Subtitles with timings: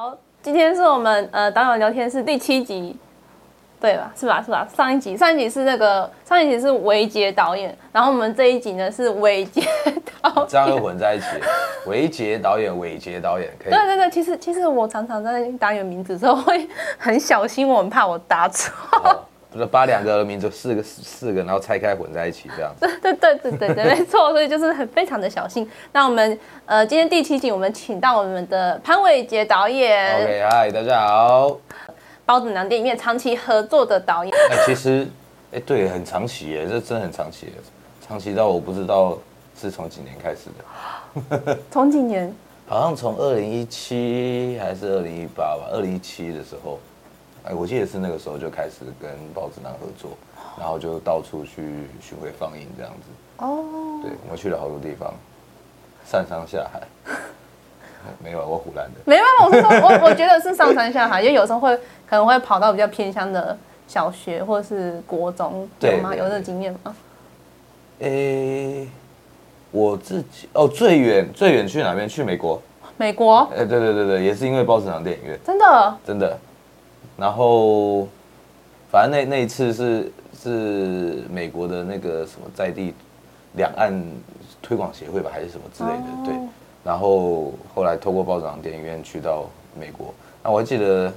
[0.00, 2.96] 好，今天是我们呃导演聊天室第七集，
[3.80, 4.12] 对吧？
[4.14, 4.40] 是吧？
[4.40, 4.64] 是吧？
[4.72, 9.60] 上一集上一集是那个上一集是维杰导演，然后我们这一集呢是韦杰
[10.22, 11.26] 导演， 这样又混在一起。
[11.90, 13.72] 维杰导演，伟杰导演，可以。
[13.72, 18.72] 对对对，其实其实我常常在打你的名字的时候会很小心，我很怕我打错。
[19.50, 22.86] 不是把两个名字四个四个，然后拆开混在一起这样子。
[23.00, 25.68] 对对对对对， 没错，所以就是很非常的小心。
[25.90, 30.22] 那我们呃今天第七集，我们请到我们的潘伟杰导演。
[30.22, 31.58] OK，嗨，大家好。
[32.26, 34.34] 包子娘电影院长期合作的导演。
[34.52, 35.06] 哎，其实，
[35.52, 37.52] 哎，对，很长期耶，这真的很长期耶，
[38.06, 39.16] 长期到我不知道
[39.58, 40.50] 是从几年开始
[41.44, 41.58] 的。
[41.72, 42.30] 从几年？
[42.68, 46.78] 好像从二零一七还是二零一八吧，二零一七的时候。
[47.48, 50.10] 哎，我记得是那个时候就开始跟孢子男合作，
[50.58, 53.08] 然后就到处去巡回放映这样子。
[53.38, 53.64] 哦，
[54.02, 55.14] 对，我们去了好多地方，
[56.04, 56.82] 上山下海。
[58.22, 59.00] 没有，我湖南的。
[59.06, 61.74] 没办法，我是说，我我觉得是上山下海，因为有时候会
[62.06, 63.56] 可能会跑到比较偏乡的
[63.86, 66.14] 小学或者是国中，对吗？
[66.14, 66.94] 有这个经验吗？
[68.00, 68.86] 诶，
[69.70, 72.08] 我自己哦，最远最远去哪边？
[72.08, 72.60] 去美国。
[72.96, 73.48] 美国？
[73.52, 75.38] 哎，对对对对，也是因为孢子囊电影院。
[75.44, 75.96] 真的？
[76.06, 76.38] 真的。
[77.18, 78.06] 然后，
[78.92, 82.94] 反正那那一次是是美国的那个什么在地
[83.54, 83.92] 两岸
[84.62, 86.34] 推广协会吧，还是什么之类的，哦、对。
[86.84, 91.12] 然后后来透过孢子囊电影院去到美国，那我还记得，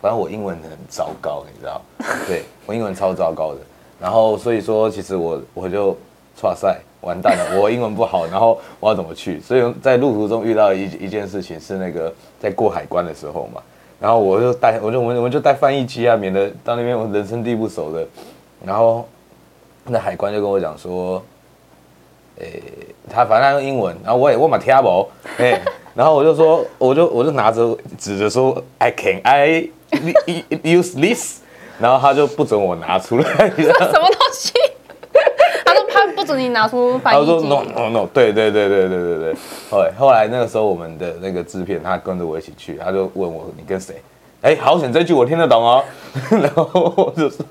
[0.00, 1.82] 反正我英文很糟糕，你知道？
[2.26, 3.60] 对，我英文超糟糕的。
[4.00, 5.94] 然后所以说，其实我我就
[6.42, 9.38] 哇塞，完蛋了，我英文不好，然后我要怎么去？
[9.40, 13.62] 所以在路途中遇到一一件事情是那个在过海关的时候嘛。
[14.02, 18.04] 然后我就带，我就我们我们就带翻译机啊，免得到那边我人生地不熟的。
[18.64, 19.08] 然后
[19.84, 21.22] 那海关就跟我讲说，
[22.40, 22.60] 诶，
[23.08, 25.62] 他反正他用英文，然后我也我嘛听不懂，诶，
[25.94, 29.68] 然后我就说，我就我就拿着指着说，I can I
[30.64, 31.40] use this，
[31.78, 34.52] 然后他就不准我拿出来，什么东西？
[36.22, 37.32] 不准你拿出翻译机。
[37.32, 39.34] 他说 no no no，对对对对对对对。
[39.68, 44.00] 后来后来那个时候我们的那个制片他跟着我一起去，他就问我你跟谁？
[44.42, 45.84] 哎，好险这句我听得懂哦。
[46.30, 47.44] 然后我就说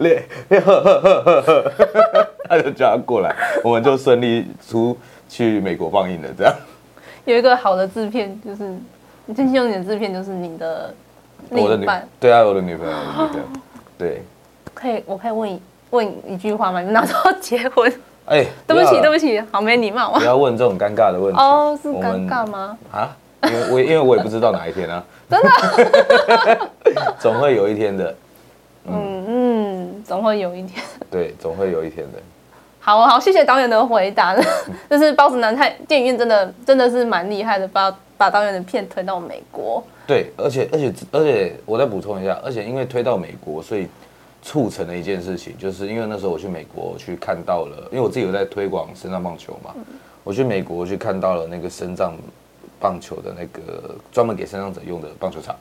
[0.00, 1.72] 列呵呵呵呵呵，
[2.48, 4.96] 他就叫他过来，我们就顺利出
[5.28, 6.28] 去美国放映了。
[6.36, 6.54] 这样
[7.24, 8.74] 有一个好的制片，就是
[9.26, 10.94] 你最信用你的制片，就是你的
[11.50, 12.06] 另一半。
[12.18, 13.46] 对啊，我的女朋友，我的女朋友。
[13.98, 14.22] 对。
[14.72, 15.60] 可以，我可以问一
[15.90, 16.80] 问一句话吗？
[16.80, 17.92] 你哪时候结婚？
[18.30, 20.12] 哎、欸，对不起，对不起，好没礼貌。
[20.12, 21.40] 不要问这种尴尬的问题。
[21.40, 22.78] 哦，是尴尬吗？
[22.92, 23.10] 啊，
[23.42, 25.02] 因为我因为我也不知道哪一天啊。
[25.28, 26.70] 真的。
[27.18, 28.14] 总会有一天的。
[28.86, 30.80] 嗯嗯，总会有一天。
[31.10, 32.20] 对，总会有一天的。
[32.78, 34.36] 好好，谢谢导演的回答。
[34.88, 39.82] 就是包子男太电影院真的真的是蛮厉害的，把把导演的片推到美国。
[40.06, 43.88] 对，而且而且而且，我再补充一下，而且因为推到美国，所以。
[44.42, 49.74] 促成的一件事情，就是因为那时候我去美国去看到了，因为我自己有在推广身障棒球嘛，
[50.24, 52.14] 我去美国去看到了那个身障
[52.80, 55.54] 棒球的那个专门给身障者用的棒球场，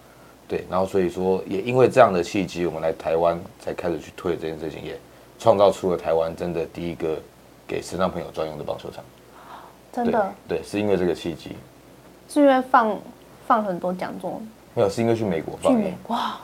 [0.48, 4.98] 对，然后所以说也因为这样的契机，我们来台湾才开始去推这件事情，也
[5.38, 7.18] 创造出了台湾真的第一个
[7.68, 9.04] 给身障朋友专用的棒球场，
[9.92, 11.58] 真的，对，是因为这个契机，
[12.30, 12.98] 是因为放
[13.46, 14.42] 放很多讲座，
[14.74, 16.40] 没有，是因为去美国放映，哇。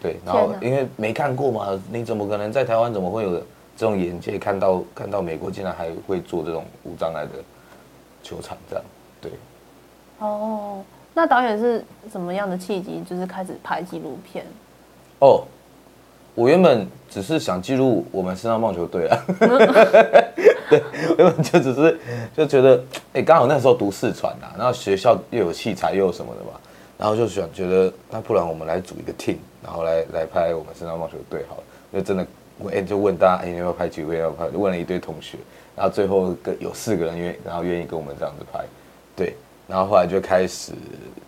[0.00, 3.32] 对，然后因为没看过嘛，你怎么可能在台湾怎么会有
[3.76, 7.30] 这种眼界看到看到美国竟然还会做这种无障碍的
[8.22, 8.84] 球场这样？
[9.20, 9.32] 对。
[10.18, 10.82] 哦，
[11.14, 14.44] 那导演是什么样的契机，就是开始拍纪录片？
[15.18, 15.44] 哦，
[16.34, 19.18] 我原本只是想记录我们身上棒球队啊。
[20.70, 20.82] 对，
[21.16, 21.98] 原本就只是
[22.36, 22.84] 就觉得，
[23.14, 26.58] 哎，刚好那时候读四传啊，然后学校又有器材又有什么的嘛。
[26.98, 31.62] 然后就想觉得，那不然我们来组一个 team，然后来来拍我们身障棒球队好了。
[31.92, 32.26] 就真的，
[32.58, 34.18] 我哎就问大家，哎，你要拍几位？
[34.18, 34.46] 要拍？
[34.48, 35.38] 问了一堆同学，
[35.74, 38.64] 然后最后跟有四个人愿，然后愿意跟我们这样子拍，
[39.16, 39.34] 对。
[39.66, 40.72] 然后后来就开始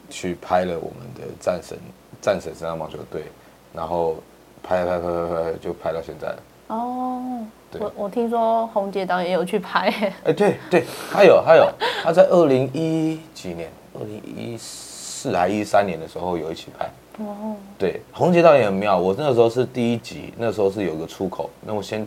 [0.09, 1.79] 去拍了我们的战神
[2.21, 3.25] 战神身障棒球队，
[3.73, 4.17] 然后
[4.63, 6.43] 拍拍拍拍拍，就拍到现在了。
[6.69, 9.89] 哦，对我我听说宏杰导演有去拍。
[10.25, 11.69] 哎，对对，他有他有，
[12.03, 14.91] 他在二零一几年，二零一四。
[15.21, 16.89] 四还一三年的时候有一起拍
[17.21, 18.99] 哦，对，红杰导演很妙。
[18.99, 22.07] 我那个时候是第一集，那时候是有个出口，那我先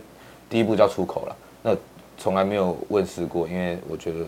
[0.50, 1.76] 第一部叫出口了，那
[2.18, 4.18] 从来没有问世过，因为我觉得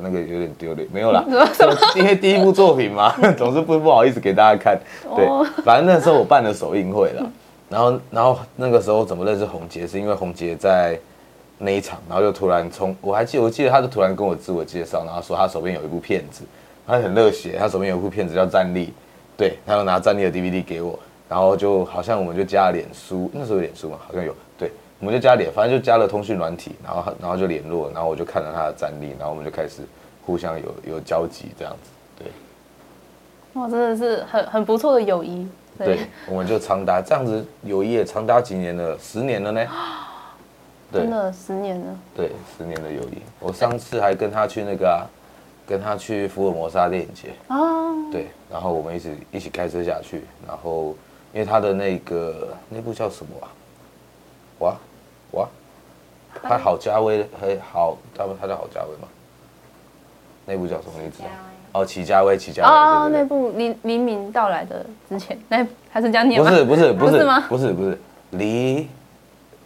[0.00, 1.24] 那个有点丢脸，没有啦，
[1.96, 4.78] 因为第一部作品嘛， 总是不不好意思给大家看。
[5.16, 5.26] 对，
[5.64, 7.30] 反正那时候我办了首映会了，
[7.68, 10.98] 然后然后那个时候怎么认识红杰，是因为红杰在
[11.58, 16.44] 那一场，然后就突然从我还记得我记得他就突然跟我自我介绍，然后说他手边有一部片子。
[16.88, 18.86] 他很热血，他手边有一部片子叫《战力》，
[19.36, 20.98] 对，他就拿战力的 DVD 给我，
[21.28, 29.82] 然后就好像我们就加了脸书，那时候有脸书嘛，好像有，对，我们就加脸，反正就加了通讯软体，然后然后就联络，然后我就看了他的战力，然后我们就开始
[30.24, 32.32] 互相有有交集这样子，对。
[33.60, 35.48] 哇，真的是很很不错的友谊。
[35.78, 35.98] 对，对，
[36.28, 39.60] 我们就长达这样子友谊也长达几年了，十年了呢。
[40.92, 41.98] 真的十年了。
[42.14, 43.18] 对，十年的友谊。
[43.40, 45.04] 我上次还跟他去那个、啊，
[45.66, 47.30] 跟他去福尔摩沙电影节。
[47.48, 47.94] 哦。
[48.12, 50.96] 对，然后我们一起一起开车下去，然后
[51.32, 53.48] 因为他的那个那部叫什么啊？
[54.60, 54.76] 哇
[55.32, 55.48] 哇，
[56.42, 59.08] 他郝家威还好，他们他叫郝家威吗？
[60.46, 61.22] 那部叫什么名字？
[61.72, 62.68] 哦，齐家威，齐家威。
[62.68, 66.48] 哦，那部黎黎明到来的之前， 那还是这样念吗？
[66.48, 67.40] 不是不是不是， 不是吗？
[67.48, 67.98] 不是不是
[68.30, 68.88] 黎。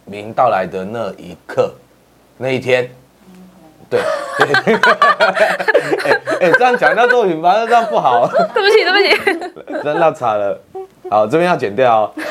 [0.03, 1.73] 明到来的那一刻，
[2.35, 2.89] 那一天，
[3.91, 3.99] 对，
[6.05, 6.07] 哎
[6.39, 8.25] 哎，这样讲到作品吧，这样不好。
[8.55, 9.03] 对不起，对不起，
[9.83, 10.57] 那那惨了。
[11.09, 12.11] 好，这边要剪掉哦。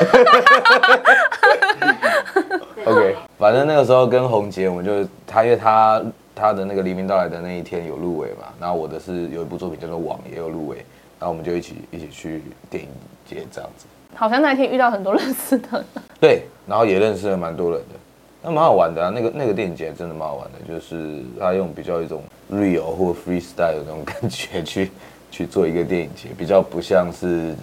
[2.83, 6.01] OK，反正那个时候跟红杰，我们就他，因为他
[6.33, 10.77] 他的那个黎明到来的那一天有入围嘛，然后我的是有一部作品叫做《网》也有入围，
[11.19, 12.89] 然后我们就一起一起去电影
[13.23, 13.85] 节这样子。
[14.15, 15.85] 好像那天遇到很多认识的，
[16.19, 17.95] 对，然后也认识了蛮多人的，
[18.41, 19.11] 那蛮好玩的啊。
[19.13, 24.91] 那个那个电影节真的蛮好玩的，就是他用比较一种 real 或 freestyle 的那种感觉去
[25.31, 27.55] 去做一个电影节，比较不像是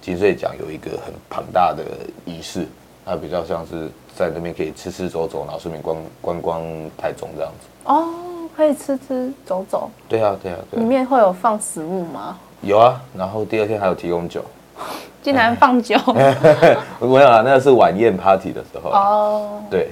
[0.00, 1.84] 金穗奖有一个很庞大的
[2.24, 2.66] 仪式，
[3.04, 6.62] 它比较像是在那边可以吃吃走走，然后顺便观观光
[6.96, 7.68] 台中这样子。
[7.84, 8.08] 哦，
[8.56, 9.90] 可以吃吃走走。
[10.08, 10.82] 对啊，对啊，对啊。
[10.82, 12.38] 里面会有放食物吗？
[12.62, 14.44] 有啊，然后第二天还有提供酒。
[15.22, 15.94] 竟然放酒，
[17.00, 18.88] 没有啊，那个是晚宴 party 的时候。
[18.90, 19.90] 哦，对对，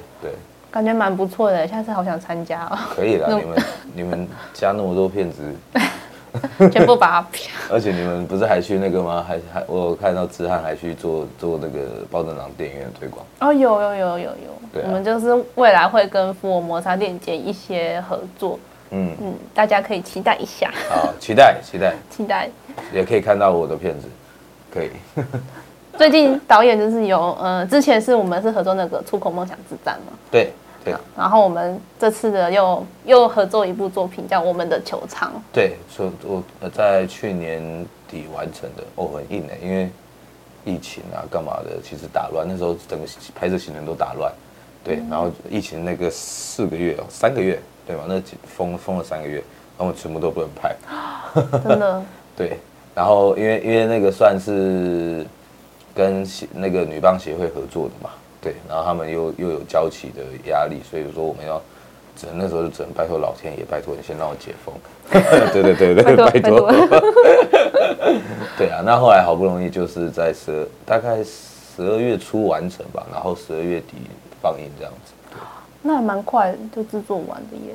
[0.71, 2.79] 感觉蛮不错的，下次好想参加哦。
[2.95, 3.63] 可以了， 你们
[3.97, 5.43] 你们加那么多片子，
[6.71, 7.27] 全部把它。
[7.71, 9.25] 而且你们不是还去那个吗？
[9.27, 13.25] 还还我有看到志汉还去做做那个包正党电影院的推广。
[13.41, 14.33] 哦，有有有有有，
[14.73, 18.59] 对啊，我们就是未来会跟福尔摩沙电影节一些合作。
[18.91, 20.73] 嗯嗯，大家可以期待一下。
[20.89, 22.49] 好，期待期待期待，
[22.93, 24.09] 也可以看到我的片子。
[24.73, 24.91] 可以。
[25.99, 30.17] 最近导演就是有，呃，之前是我们是合作那个《出口梦想之战》嘛。
[30.31, 30.53] 对
[30.85, 30.95] 对。
[31.17, 35.31] 然后我们这次的又又合作一部作品，叫《我们的球场》。
[35.53, 39.91] 对，说我在去年底完成的，哦，很硬哎，因为
[40.65, 43.05] 疫情啊，干嘛的，其实打乱，那时候整个
[43.35, 44.33] 拍摄行程都打乱。
[44.85, 48.05] 对，然后疫情那个四个月哦，三个月，对吧？
[48.07, 49.43] 那封封了三个月，
[49.77, 50.77] 然后全部都不能拍。
[51.67, 52.03] 真的。
[52.37, 52.57] 对。
[52.95, 55.25] 然后，因为因为那个算是
[55.99, 58.11] 跟那个女棒协会合作的嘛，
[58.41, 61.61] 对，然后他们又又有交期的压力，所以说我们要
[62.15, 64.73] 只能那时候就只能拜托老天爷，拜托你先让我解封。
[65.53, 66.71] 对对对对，拜托。
[68.57, 73.97] 对啊，那后来好不容易就是在十二大概十二月初完成吧，然后十二月底
[74.41, 75.13] 放映这样子。
[75.83, 77.75] 那还蛮快，就制作完的耶。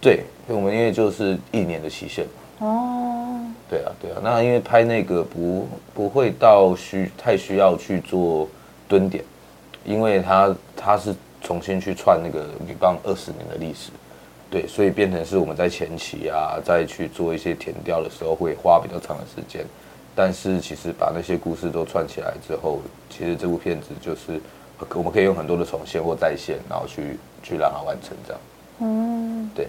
[0.00, 2.26] 对，我们因为就是一年的期限。
[2.60, 3.23] 哦，
[3.74, 8.48] 对啊，对啊，那因为拍那个不不会到需太需要去做
[8.86, 9.24] 蹲点，
[9.84, 11.12] 因为他他是
[11.42, 13.90] 重新去串那个女棒二十年的历史，
[14.48, 19.64] 对，所以变成是我们在前期啊，再去做一些填调的时候会花比较长的时间，
[20.14, 24.40] 但是其实把那些故事都串起来之后，其实这部片子就是
[24.94, 28.40] 我们可以用很多的重现或再现，然后去去让它完成这样，
[28.78, 29.66] 嗯，对。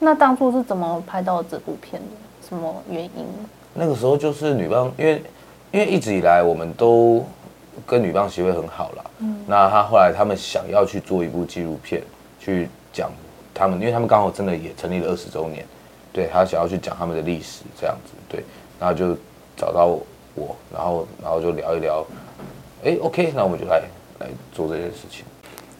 [0.00, 2.27] 那当初是怎么拍到这部片的？
[2.48, 3.26] 什么原因？
[3.74, 5.22] 那个时候就是女棒，因为
[5.70, 7.24] 因为一直以来我们都
[7.86, 9.04] 跟女棒协会很好啦。
[9.18, 12.02] 嗯，那他后来他们想要去做一部纪录片，
[12.40, 13.10] 去讲
[13.54, 15.64] 他们，因为他们刚好真的也成立了二十周年，
[16.12, 18.42] 对，他想要去讲他们的历史这样子，对，
[18.80, 19.16] 然后就
[19.56, 19.98] 找到
[20.34, 22.04] 我，然后然后就聊一聊，
[22.84, 23.82] 哎，OK，那我们就来
[24.20, 25.24] 来做这件事情。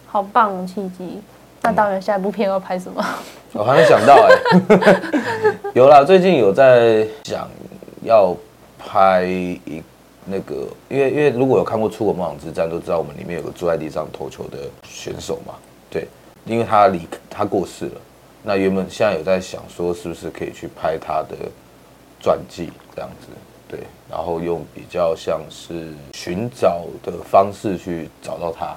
[0.05, 1.21] 好棒，契机。
[1.61, 3.03] 那当然，下一部片要拍什么？
[3.53, 7.49] 我还没想到哎、欸，有啦，最近有在想
[8.03, 8.35] 要
[8.77, 9.83] 拍一
[10.25, 15.55] 那个，因为因为如果有看过《出国梦想之战》，都知道我们里面有个坐在地上投球的选手嘛，
[15.89, 16.07] 对，
[16.45, 18.01] 因为他离他过世了，
[18.43, 21.35] 那原本现在有在想说，是不是可以去拍他的
[22.21, 23.27] 传记这样子，
[23.67, 28.75] 对，然后用比较像是寻找的方式去找到他，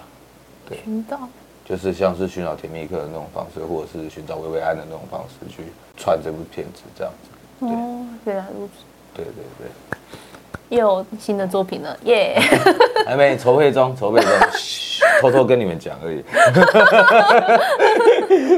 [0.67, 1.19] 对，寻找。
[1.65, 5.65] 就是像是寻找甜蜜客的那种方式，或者是寻找薇薇安的那种方式去
[5.97, 7.67] 串这部片子，这样子。
[7.67, 8.85] 哦，原来如此。
[9.15, 9.69] 对对对。
[10.69, 13.05] 又有新的作品了，耶、yeah！
[13.05, 14.31] 还没筹备中，筹备中，
[15.21, 16.25] 偷偷跟你们讲而已。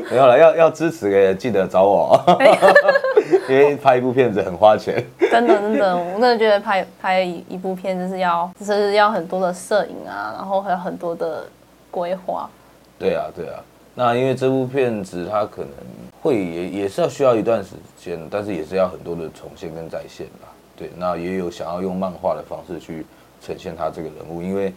[0.08, 2.16] 没有了，要要支持的记得找我。
[3.48, 5.04] 因为拍一部片子很花钱。
[5.18, 11.44] 真的真的，我真的觉得拍拍一一部片就是要就是要很多的摄影啊，然后还有很多的
[11.90, 12.48] 规划。
[13.04, 13.62] 对啊对啊，
[13.94, 15.70] 那因为这部片子它可能
[16.22, 20.48] 会也也是要需要一段时间，但是也是要很多的重现跟再现吧。
[20.76, 23.04] 对，那也有想要用漫画的方式去
[23.40, 24.72] 呈现他这个人物，因为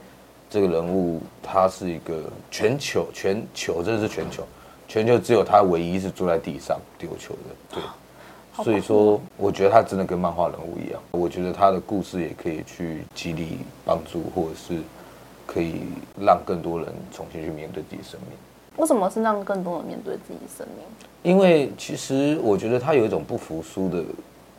[0.49, 4.43] 这个人物他是一个全球全球，真的是全球。
[4.87, 11.01] 全球只有他唯一是坐在地上丢球的，对，所以说我觉得他真的跟漫画人物一样。
[11.11, 14.81] 我觉得他的故事也可以去激励、帮助，或者是
[15.47, 15.81] 可以
[16.19, 18.37] 让更多人重新去面对自己生命。
[18.75, 20.85] 为什么是让更多人面对自己生命？
[21.23, 24.03] 因为其实我觉得他有一种不服输的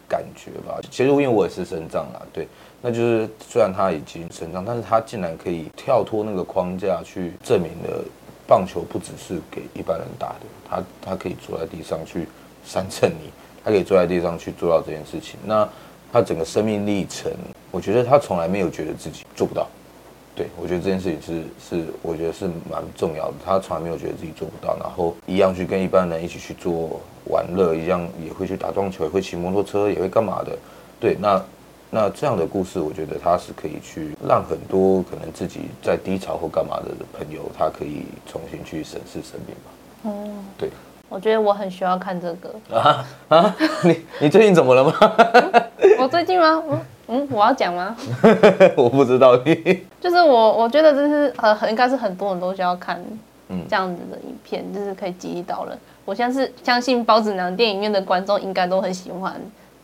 [0.09, 0.81] 感觉吧。
[0.91, 2.49] 其实因为我也是身障啊，对，
[2.83, 8.03] 那就是虽然他已经身障，但是他竟然可以跳脱那个框架去证明了。
[8.49, 12.27] 棒球不只是给一般人打的，他他可以坐在地上去
[12.65, 13.31] 三振你，
[13.63, 15.39] 他可以坐在地上去做到这件事情。
[15.45, 15.69] 那
[16.11, 17.31] 他整个生命历程，
[17.71, 19.69] 我觉得他从来没有觉得自己做不到。
[20.39, 23.35] 对，我觉得这件事情是是，我觉得是蛮重要的。
[23.45, 30.57] 他从来没有觉得自己做不到，然后一样去跟一般人一起去做玩乐，一样也会去打撞球，也会骑摩托车，也会干嘛的。
[31.01, 31.43] 对，那。
[31.91, 39.71] 那这样的故事，我觉得他是可以去让很多可能自己在低潮或干嘛的朋友，他可以重新去审视生命吧。
[40.05, 40.69] 嗯，对。
[41.09, 43.57] 我觉得我很需要看这个啊啊！
[43.83, 44.93] 你你最近怎么了吗？
[45.79, 46.63] 嗯、我最近吗？
[46.71, 47.97] 嗯嗯，我要讲吗？
[48.77, 49.83] 我不知道你。
[50.01, 53.03] 就是我，我觉得这是呃很应该是很多人都需要看
[53.69, 55.77] 这样子的影片，嗯、就是可以激励到人。
[56.05, 59.35] 我相信相信包子娘电影院的观众应该都很喜欢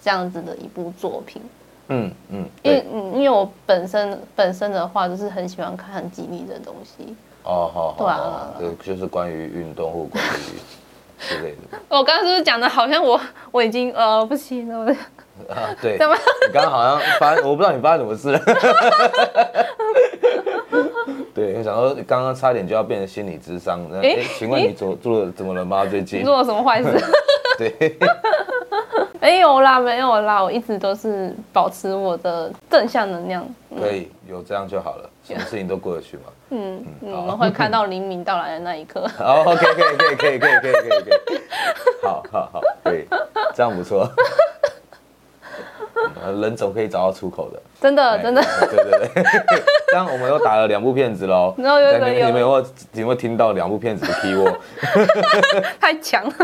[0.03, 1.43] 这样子的一部作品。
[1.89, 7.15] 嗯嗯，因为嗯，因为我本身本身的话就是很喜欢看很激励的东西。
[7.43, 10.59] 哦，好，对啊，就就是关于运动或关于
[11.19, 11.79] 之类的。
[11.89, 14.97] 我刚刚是不是讲的好像我我已经呃不行了？
[15.49, 16.15] 啊，对，怎么？
[16.47, 18.41] 你刚刚好像发，我不知道你发生什么事了。
[21.35, 23.81] 对，我想说刚刚差点就要变成心理智商。
[24.03, 25.85] 哎，请问你做做了怎么了吗？
[25.85, 26.91] 最近做了什么坏事？
[27.59, 27.97] 对。
[29.21, 33.43] 没有啦，没有啦，我一直都是保持我的正向能量。
[33.71, 36.25] 嗯、可以有这样就好了，什么事情都过得去嘛。
[36.51, 39.09] 嗯嗯，我们会看到黎明到来的那一刻。
[39.17, 40.81] 好，OK，可以，可以，可以，可以，可以，可以，
[41.27, 41.41] 可以。
[42.03, 43.07] 好好好，可以，
[43.55, 44.07] 这样不错。
[46.41, 47.63] 人总可以找到出口的。
[47.81, 48.43] 真的，真的。
[48.71, 49.23] 对对对，
[49.89, 51.55] 这样我们又打了两部片子喽。
[51.59, 52.27] 然后有没有？
[52.27, 54.57] 你们有没有有没有听到两部片子的 keyword？
[55.81, 56.35] 太强了。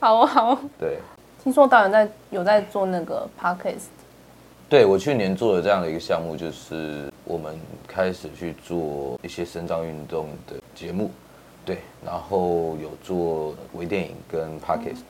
[0.00, 0.98] 好好，对，
[1.42, 3.86] 听说导演在有在做那个 podcast，
[4.68, 7.58] 对，我去年做了这样的一个项目，就是我们
[7.88, 11.10] 开始去做一些身障运动的节目，
[11.64, 15.04] 对，然后有做微电影跟 podcast，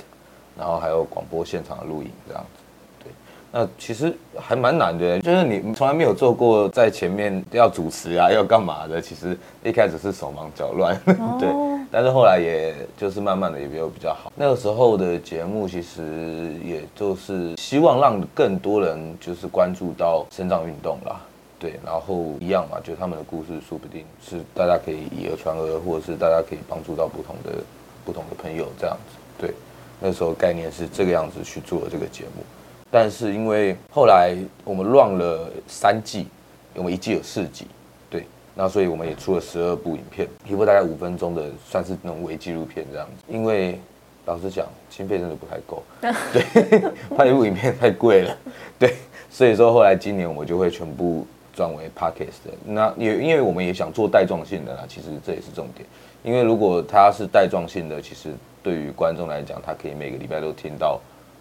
[0.59, 2.63] 然后还有广播现场的录影这样子。
[3.05, 3.13] 对
[3.53, 9.01] 那其实还蛮难的，就是你从来没有做过在前面要主持啊，要干嘛的。
[9.01, 11.49] 其实一开始是手忙脚乱， 哦、对，
[11.91, 14.33] 但是后来也就是慢慢的也没有比较好。
[14.35, 21.21] 那个时候的节目其实也就是希望让更多人就是关注到身障运动啦，
[21.61, 27.63] 对，然后一样嘛，就他们的故事说不定是大家可以以讹传讹，或者是大家可以帮助到不同的
[28.05, 29.17] 不同的朋友这样子。
[29.39, 29.55] 对，
[30.01, 32.43] 那时候概念是这个样子去做这个节目。
[32.91, 36.29] 但是因为后来我们 run 了三季，
[36.75, 37.67] 我们一季有四集，
[38.09, 38.25] 对，
[38.55, 43.25] 那所以我们也出了十二部影片，一部大概五分钟的，算是那种微纪录片这样子。
[43.29, 43.81] 因为
[44.27, 48.37] 老实讲，经费真的不太够， 对，拍一部影片太贵了，
[48.79, 48.95] 对，
[49.29, 52.53] 所以说后来今年我们就会全部转为 podcast 的。
[52.65, 55.85] 那也因为我们也想做带状性的啦，其实这也是重点。
[56.23, 58.33] 因为如果它是带状性的，其实
[58.65, 60.99] 对于观众来讲，他可以每个礼拜都听到。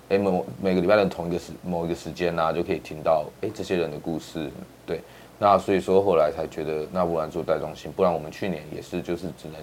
[0.10, 4.52] 哎，某每个礼拜的同一个时某一个时间呢、啊，就可以听到哎这些人的故事，
[4.86, 5.00] 对。
[5.40, 9.56] 那所以说后来才觉得，那不然做带中心，不然我们去年也是就是只能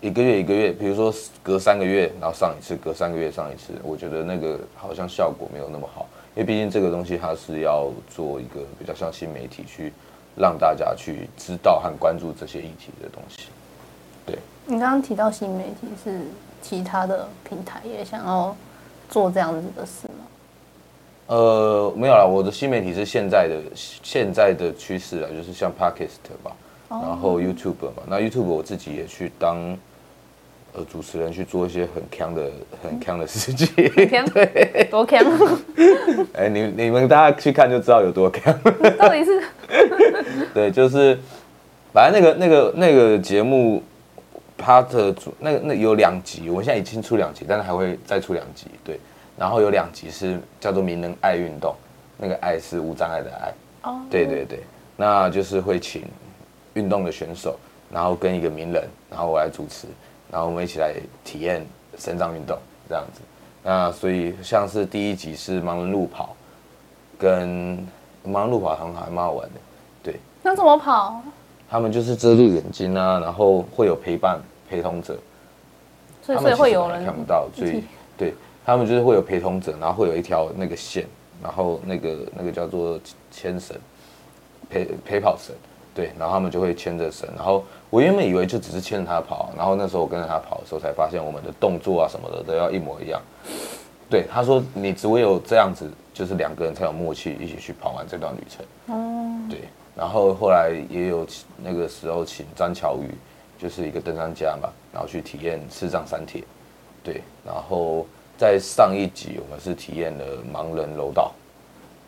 [0.00, 9.92] 一个月一个月，比如说隔三个月然后上一次，隔三个月上一次，我觉得那个好像效果没有那么好，因为毕竟这个东西它是要做一个比较像新媒体去
[10.36, 13.48] 让大家去知道和关注这些议题的东西。
[14.68, 14.74] 对。
[14.74, 16.20] 你刚刚提到新媒体是
[16.62, 18.54] 其他的平台也想要。
[19.10, 20.26] 做这样子的事吗？
[21.28, 26.54] 呃，没有啦，我的新媒体是现在的现在的趋势啊，就是像 p a k i s t 吧，
[26.88, 28.02] 哦、然后 YouTube 嘛。
[28.06, 29.56] 那 YouTube 我自己也去当
[30.74, 32.50] 呃主持人，去做一些很强的
[32.82, 33.66] 很强的事情。
[33.74, 34.28] 锵？
[34.30, 35.24] 对，多强？
[36.36, 38.52] 哎、欸，你你们大家去看就知道有多强。
[38.98, 39.42] 到底是？
[40.52, 41.18] 对，就是
[41.94, 43.82] 反正那个那个那个节目。
[44.58, 48.66] 他的主那那有两集，我现在已经出两集，但是还会再出两集。
[48.84, 48.98] 对，
[49.38, 51.74] 然后有两集是叫做“名人爱运动”，
[52.18, 53.52] 那个“爱”是无障碍的“爱”。
[53.88, 54.60] 哦，对对对，
[54.96, 56.04] 那就是会请
[56.74, 57.56] 运动的选手，
[57.90, 59.86] 然后跟一个名人，然后我来主持，
[60.30, 60.92] 然后我们一起来
[61.24, 61.64] 体验
[61.96, 63.20] 身障运动这样子。
[63.62, 66.34] 那所以像是第一集是盲人路跑，
[67.16, 67.78] 跟
[68.26, 69.60] 盲人路跑很好，还蛮好玩的。
[70.02, 71.22] 对，那怎么跑？
[71.70, 75.18] 他们就是遮住眼睛啊，然后会有陪伴陪同者，
[76.22, 77.82] 所以所以会有人看不到，所以
[78.16, 78.32] 对
[78.64, 81.04] 他们就是会有陪同者，然后会有一条那个线，
[81.42, 82.98] 然后那个那个叫做
[83.30, 83.76] 牵绳
[84.70, 85.54] 陪陪跑绳，
[85.94, 93.20] 对，然后他们就会牵着绳，然后我原本以为就只是牵着他跑，然后那时候我跟着他跑的时候才发现我们的动作啊什么的都要一模一样，
[94.08, 99.60] 对，他说你只会有这样子，就是两个人才有默契一起去跑完这段旅程，哦，对。
[99.98, 101.26] 然后后来也有
[101.56, 103.12] 那个时候请张巧宇，
[103.60, 106.44] 就是一个登山家嘛，然后去体验视障三铁，
[107.02, 107.20] 对。
[107.44, 108.06] 然后
[108.38, 110.24] 在上一集我们是体验了
[110.54, 111.32] 盲人柔道，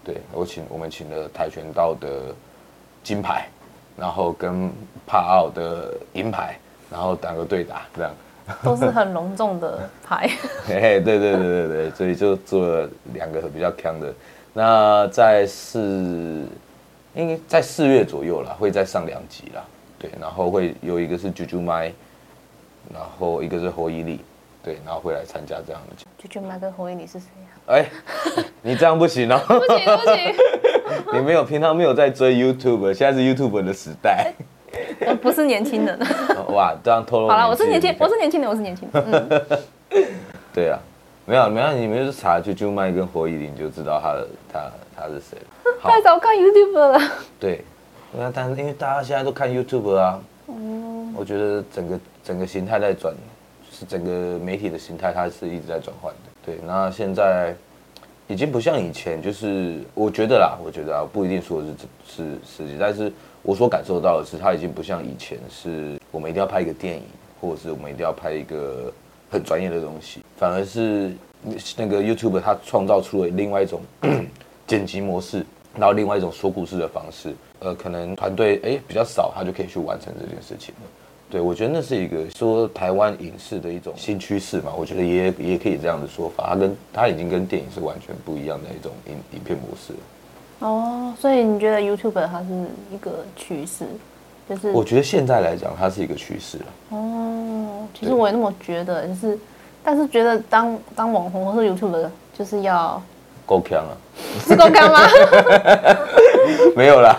[0.04, 2.32] 对，我请我们请了跆拳道的
[3.02, 3.48] 金牌，
[3.96, 4.70] 然后跟
[5.04, 6.56] 帕奥的银牌，
[6.88, 8.14] 然后打个对打，这样
[8.62, 10.30] 都是很隆重的牌。
[10.64, 14.14] 嘿 嘿，对对对对对，所以就做了两个比较强的。
[14.52, 16.46] 那在是。
[17.14, 19.64] 应该在四月左右啦，会再上两集啦。
[19.98, 21.92] 对，然后会有一个是啾啾麦，
[22.92, 24.20] 然后一个是侯伊利，
[24.62, 25.94] 对，然后会来参加这样的。
[26.22, 27.74] 啾啾麦跟侯伊利是谁啊？
[27.74, 27.86] 哎，
[28.62, 30.34] 你这样不行哦，不 行不行，
[31.18, 34.32] 你没有平常没有在追 YouTube，现在是 YouTube 的时代。
[35.06, 35.98] 我不是年轻人。
[36.48, 37.28] 哇，这样透露。
[37.28, 39.28] 好了，我是年轻，我是年轻人，我是年轻人。
[39.90, 40.06] 嗯、
[40.54, 40.78] 对啊，
[41.30, 45.78] 没有没有，你们就查啾啾麦跟侯伊利，你就知道他的他他是谁了。
[45.80, 47.00] 太早看 YouTube 了。
[47.38, 47.64] 对，
[48.10, 53.14] 那但是因为大家现在都看 YouTube 啊，嗯，我觉得整个整个形态在转，
[53.62, 56.18] 就是整个媒体的形态它是一直在转换的。
[56.44, 57.54] 对，那现在
[58.26, 61.68] 已经不像以前，就是我觉得啦，我觉得啊，不一定说是
[62.08, 67.04] 是实际，但是我所感受到的是，它已经不像以前，是我们一定要拍一个电影，
[67.40, 68.92] 或者是我们一定要拍一个
[69.30, 71.12] 很专业的东西，反而是
[71.76, 73.80] 那个 YouTube 它创造出了另外一种
[74.66, 75.44] 剪辑模式。
[75.78, 80.86] 然后另外一种说故事的方式，呃，可能团队哎比较少，他就可以去完成这件事情了。
[81.30, 86.48] 对，我觉得那是一个说台湾影视的一种新趋势嘛，我觉得也也可以这样的说法。
[86.48, 89.94] 它跟它已经跟电影是完全不一样的一种影影片模式。
[90.58, 93.84] 哦，所以你觉得 YouTube 它是一个趋势，
[94.48, 96.66] 就是我觉得现在来讲它是一个趋势了。
[96.88, 97.39] 哦，
[97.98, 99.38] 其实我也那么觉得，就是
[99.82, 103.00] 但是觉得当当网红或是 YouTube 就是要。
[103.46, 103.90] 够强啊！
[104.46, 105.00] 是够强吗？
[106.76, 107.16] 没有啦，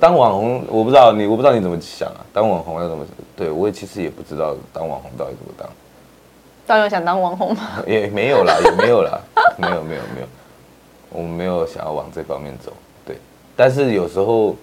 [0.00, 2.24] 当网红我不知道你，我不知道你怎么想啊。
[2.32, 3.04] 当网红要怎么？
[3.36, 5.68] 对我也其实也不知道当网红到底怎么当。
[6.66, 7.82] 到底有想当网红吗？
[7.86, 9.20] 也没有啦，也没有啦，
[9.58, 10.26] 没有没有没有，
[11.10, 12.72] 我们没有想要往这方面走。
[13.04, 13.18] 对，
[13.54, 14.56] 但是有时候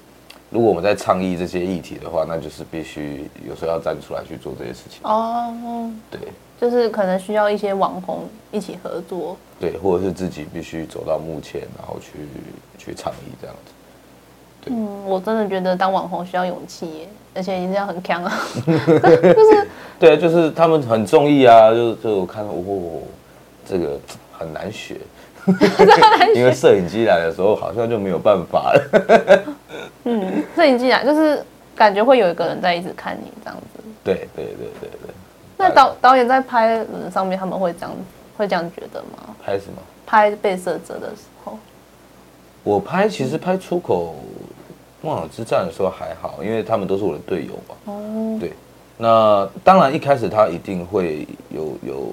[0.50, 5.00] 如果我们在倡议这些议题的话，那就是必须有时候要站出来去做这些事情。
[5.04, 6.20] 哦，对。
[6.60, 12.28] 就是可能需要一些网红一起合作，对，或者是自己必须走到幕前，然后去
[12.78, 13.72] 去倡议这样子。
[14.66, 18.38] 嗯，我真的觉得当网红需要勇气耶，而且一定要很强啊。
[18.66, 23.04] 就 是对啊，就是他们很中意啊，就就我看到哦，
[23.66, 23.98] 这个
[24.38, 24.98] 很难学，
[26.36, 29.44] 因为摄影机来的时候好像就没有办法了。
[30.06, 31.44] 嗯，摄影机来就是
[31.76, 33.84] 感觉会有一个人在一直看你这样子。
[34.04, 35.14] 对对对对对。
[35.58, 37.92] 那导导演在拍人上面，他们会这样
[38.38, 39.36] 会这样觉得吗？
[39.44, 39.82] 拍什么？
[40.06, 41.58] 拍被摄者的时候。
[42.64, 44.16] 我拍其实拍出口
[45.02, 47.76] 梦想之战的时候还好，因为他们都是我的队友嘛。
[47.86, 48.38] 哦。
[48.40, 48.54] 对。
[48.98, 52.08] 那当然一开始他一定会有有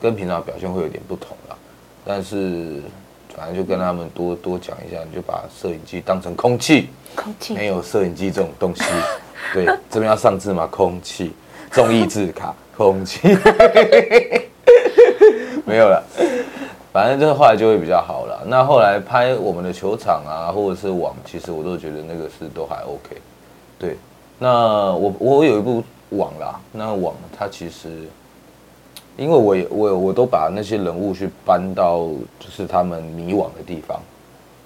[0.00, 1.56] 跟平常表现会有点不同啦，
[2.04, 2.82] 但是
[3.34, 6.88] 反正就跟他们多多讲一下，你就把摄影机当成空气。
[7.16, 7.54] 空气。
[7.54, 8.82] 没有摄影机这种东西。
[9.52, 11.32] 对，这边要上字嘛，空气。
[11.70, 13.18] 综艺字卡，空气
[15.66, 16.00] 没有了，
[16.92, 18.44] 反正这个后来就会比较好了。
[18.46, 23.20] 那后来拍我们的球场啊，或者是网，其实我都觉得那个是都还 OK。
[23.76, 23.96] 对，
[24.38, 27.88] 那我我有一部网啦，那网它其实，
[29.16, 34.00] 因为我也我我都把那些人物去搬到就是他们迷惘的地方，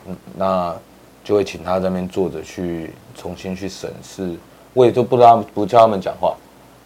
[0.07, 0.75] 嗯，那
[1.23, 4.35] 就会请他在那边坐着去重新去审视，
[4.73, 6.37] 我也就不知道不叫他们讲话。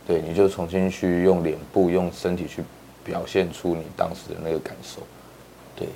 [0.05, 2.65] 对，你就重新去用脸部、用身体去
[3.05, 5.01] 表现出你当时的那个感受。
[5.77, 5.87] 对，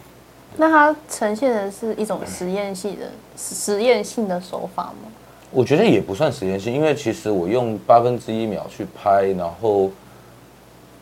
[0.56, 5.10] 那它呈现的是一种实验性的实验性的手法吗？
[5.50, 9.90] 我觉得也不算实验性，因为其实我用八分之一秒去拍，然后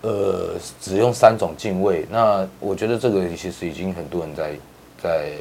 [0.05, 4.53] 呃只用三种镜位，那我觉得这个其实已经很多人在
[5.03, 5.33] 在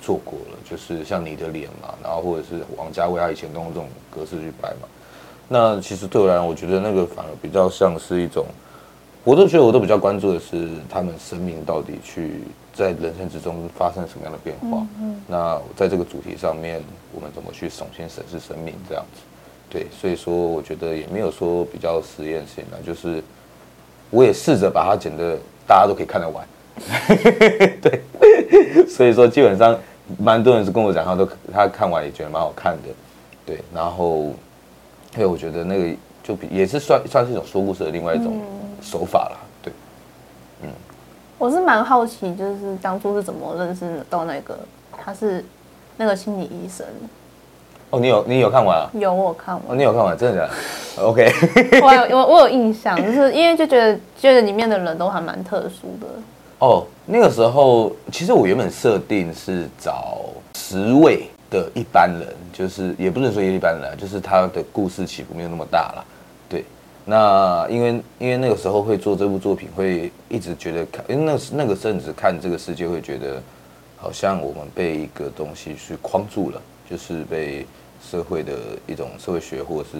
[0.00, 4.88] 做过了，就是像你的脸嘛，然后或者是王家卫他以前都用这种格式去拍嘛。
[5.46, 8.46] 那其实对我来讲，我觉得那个反而比较像是一种，
[9.24, 12.40] 我都觉得我都比较关注的是他们生命到底去
[12.72, 14.86] 在人生之中发生什么样的变化。
[15.00, 15.20] 嗯。
[15.26, 19.20] 那在这个主题上面，我们怎么去重新审视生命这样子？
[19.70, 23.22] 对，所以说我觉得也没有说比较实验性的，就是
[24.10, 26.46] 我也试着把它剪的大家都可以看得完。
[27.80, 28.02] 对，
[28.88, 29.78] 所以说基本上
[30.18, 32.88] 蛮多人是跟我讲，他都他看完也觉得蛮好看的。
[33.46, 34.32] 对，然后。
[35.14, 38.40] 因为我觉得那个就比也是算算是一种说故事的另外一种
[38.80, 39.72] 手法啦，对，
[40.62, 40.68] 嗯，
[41.38, 44.56] 我是蛮好奇，就是当初是怎么认识到那个
[44.92, 45.44] 他是
[45.96, 46.86] 那个心理医生？
[47.90, 48.90] 哦，你有你有看完啊？
[48.94, 49.64] 有，我看完。
[49.68, 50.52] 哦，你有看完，真的假
[50.96, 51.32] 的？OK，
[51.82, 56.06] 我有我我有印象，就是因为就觉得觉得里面的人都还蛮特殊的。
[56.58, 60.18] 哦，那个时候其实我原本设定是找
[60.54, 61.28] 十位。
[61.50, 66.04] 的一般人，就是也不能说一般人，就是他的故事起伏没有那么大了，
[66.46, 66.62] 对。
[67.06, 73.40] 那因为因为那个时候会做这部作品，会一直觉得看，因为那那个阵子看这个世界，会觉得
[73.96, 77.66] 好像我们被一个东西去框住了，就是被。
[78.00, 78.52] 社会的
[78.86, 79.98] 一种社会学，或者是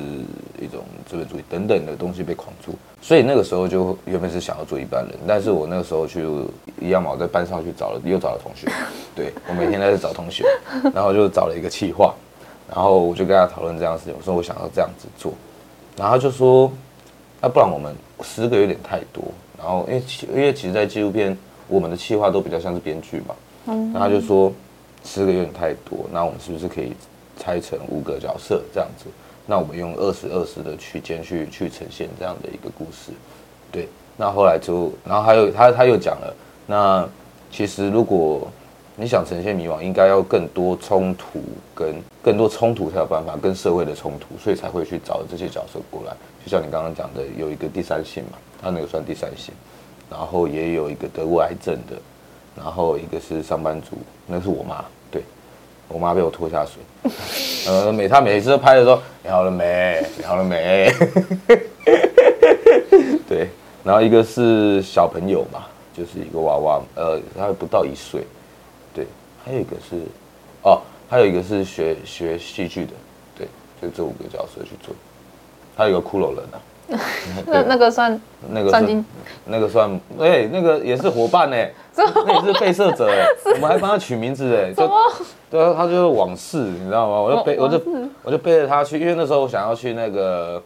[0.64, 2.72] 一种资本主义等等的东西被框住，
[3.02, 6.24] 所以那个时候就原本是想要做一般人，但是我那个时候去
[6.80, 8.68] 一样嘛，我在班上去找了，又找了同学，
[9.16, 10.46] 对，我每天在这找同学，
[10.94, 12.14] 然后就找了一个企划，
[12.72, 15.34] 然后我就跟他讨论这样的事情，我说我想要这样子做，
[15.96, 16.70] 然后他就说，
[17.42, 19.24] 那不然我们十个有点太多，
[19.58, 20.02] 然后因为
[20.36, 23.34] 因为其实，在纪录片我们的企划都比较像是编剧嘛，
[23.66, 24.52] 嗯，然后他就说
[25.08, 26.92] 四个有点太多，那我们是不是可以？
[27.40, 29.04] 拆成五个角色这样子，
[29.46, 33.12] 那我们用二十二十的区间去去呈现这样的一个故事，
[33.70, 33.88] 对。
[34.16, 36.34] 那后来就，然后还有他他又讲了，
[36.66, 37.08] 那
[37.52, 38.50] 其实如果
[38.96, 41.40] 你想呈现迷惘，应该要更多冲突
[41.76, 46.12] 跟更多冲突才有办法跟社会的冲突，所以才会去找这些角色过来。
[46.44, 49.54] 就像你刚刚讲的，有一个第三性嘛，他那个算第三性，
[50.10, 51.96] 然后也有一个得过癌症的，
[52.58, 54.84] 然后一个是上班族，那是我妈。
[55.10, 55.22] 对
[55.88, 56.82] 我妈被我拖下水，
[57.66, 60.04] 呃，每她每一次拍的时候，你好了没？
[60.18, 60.92] 你好了没？
[63.26, 63.48] 对，
[63.82, 65.64] 然后一个是小朋友嘛，
[65.96, 68.22] 就是一个娃娃，呃，他还不到一岁，
[68.92, 69.06] 对，
[69.42, 69.96] 还有一个是，
[70.62, 72.92] 哦，还有一个是学学戏剧的，
[73.34, 73.48] 对，
[73.80, 74.94] 就这五个角色去做，
[75.74, 76.60] 还有一个骷髅人啊。
[77.46, 78.20] 那那个算
[78.50, 79.04] 那个算
[79.44, 84.90] 那个算哎、欸，那个也是伙伴呢、欸， 那也是被摄者哎、欸， 我们还帮他取名字哎、欸，就
[85.50, 87.20] 对啊，他就是往事，你知道吗？
[87.20, 87.82] 我就背我就
[88.22, 90.62] 我就背着他去，因为那时候我想要去那个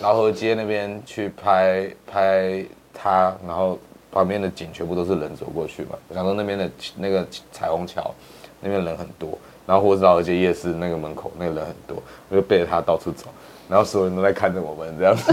[0.00, 3.78] 劳河街那边去拍拍他，然后
[4.12, 8.14] 旁边的景全部都是人走过去嘛，我想说那边的那个彩虹桥
[8.60, 13.26] 那边人很多，然后或者饶河街夜市那个门口那个人很多，我就背着他到处走。
[13.68, 15.32] 然后所有人都在看着我们这样子，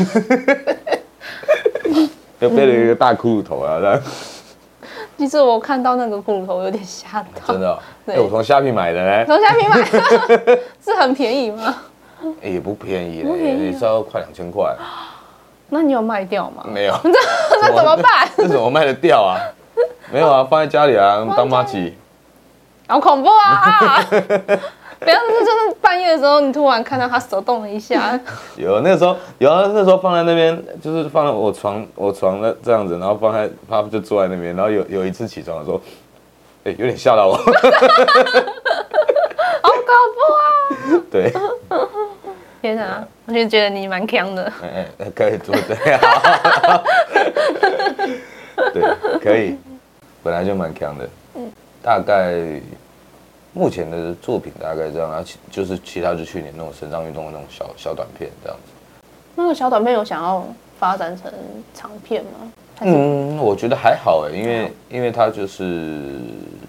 [2.40, 4.02] 就背了一个大骷髅头啊这样。
[5.18, 7.54] 其实我看到那个骷髅头有点吓到。
[7.54, 7.78] 真的、哦？
[8.06, 9.26] 对、欸，我从虾皮买的呢。
[9.26, 11.76] 从虾皮买的， 是很便宜吗？
[12.42, 14.76] 也不便宜嘞，你是要快两千块。
[15.70, 16.64] 那你有卖掉吗？
[16.74, 16.96] 没有。
[17.62, 18.28] 那怎么办？
[18.36, 19.38] 这怎么卖得掉啊？
[20.12, 21.96] 没有啊，放在家里啊，当妈吉。
[22.88, 24.04] 好恐怖啊！
[25.04, 28.20] 不要是就是半夜的时候，你突然看到他手动了一下。
[28.56, 35.82] 有那个时候有啊，那时候放在那边，就是放在我床我床的这样子，然后放在他就坐在那边，然后有有一次起床的时候，
[36.66, 37.34] 哎、欸，有点吓到我。
[39.64, 40.46] 好恐怖啊！
[41.12, 41.34] 对。
[42.62, 44.54] 天哪，我就觉得你蛮强的。
[44.62, 46.00] 哎哎，可以做对啊。
[48.72, 48.84] 对，
[49.20, 49.58] 可以，
[50.22, 51.10] 本来就蛮强的。
[51.34, 51.52] 嗯。
[51.82, 52.62] 大概。
[53.54, 59.04] 目前的作品大概这样，而且就是其他就去年那种神障运动的那种小小短片这样子。
[59.36, 60.46] 那个小短片有想要
[60.80, 61.32] 发展成
[61.74, 62.52] 长片吗？
[62.82, 66.20] 嗯，我觉得还好哎，因为因为它就是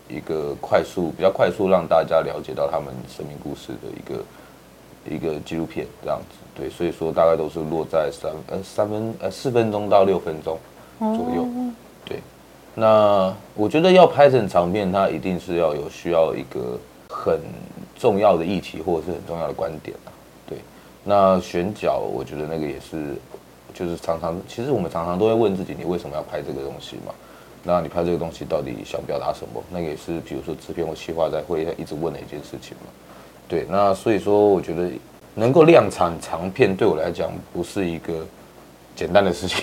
[0.09, 6.37] 一个快速比较快速让大家了解到他们生命故事的一个一个纪录片这样子。
[6.55, 10.59] 对，所以说大概都是落在三呃三分呃四分钟到六分钟
[10.99, 11.45] 左右。
[11.45, 11.75] 嗯
[12.75, 17.39] 那我觉得要拍成长片，它一定是要有需要一个很
[17.97, 19.97] 重要的议题或者是很重要的观点。
[20.47, 20.59] 对，
[21.05, 23.15] 那选角，我觉得那个也是，
[23.75, 27.13] 就是常常，其实我们常常都会问自己，你为什么要拍这个东西嘛？
[27.63, 29.63] 那你拍这个东西到底想表达什么？
[29.71, 32.91] 那个也是，比如说制片或企划在会一直问的一件事情嘛。
[33.47, 34.91] 对，那所以说，我觉得
[35.35, 38.27] 能够量产长片对我来讲不是一个
[38.97, 39.63] 简单的事情，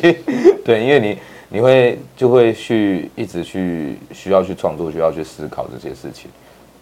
[0.64, 6.30] 对，因为你你会就会去一直去需要去创作，需要去思考这些事情，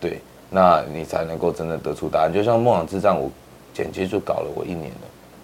[0.00, 2.32] 对，那你才能够真的得出答案。
[2.32, 3.30] 就像《梦想之战》，我
[3.72, 5.00] 剪辑就搞了我一年了，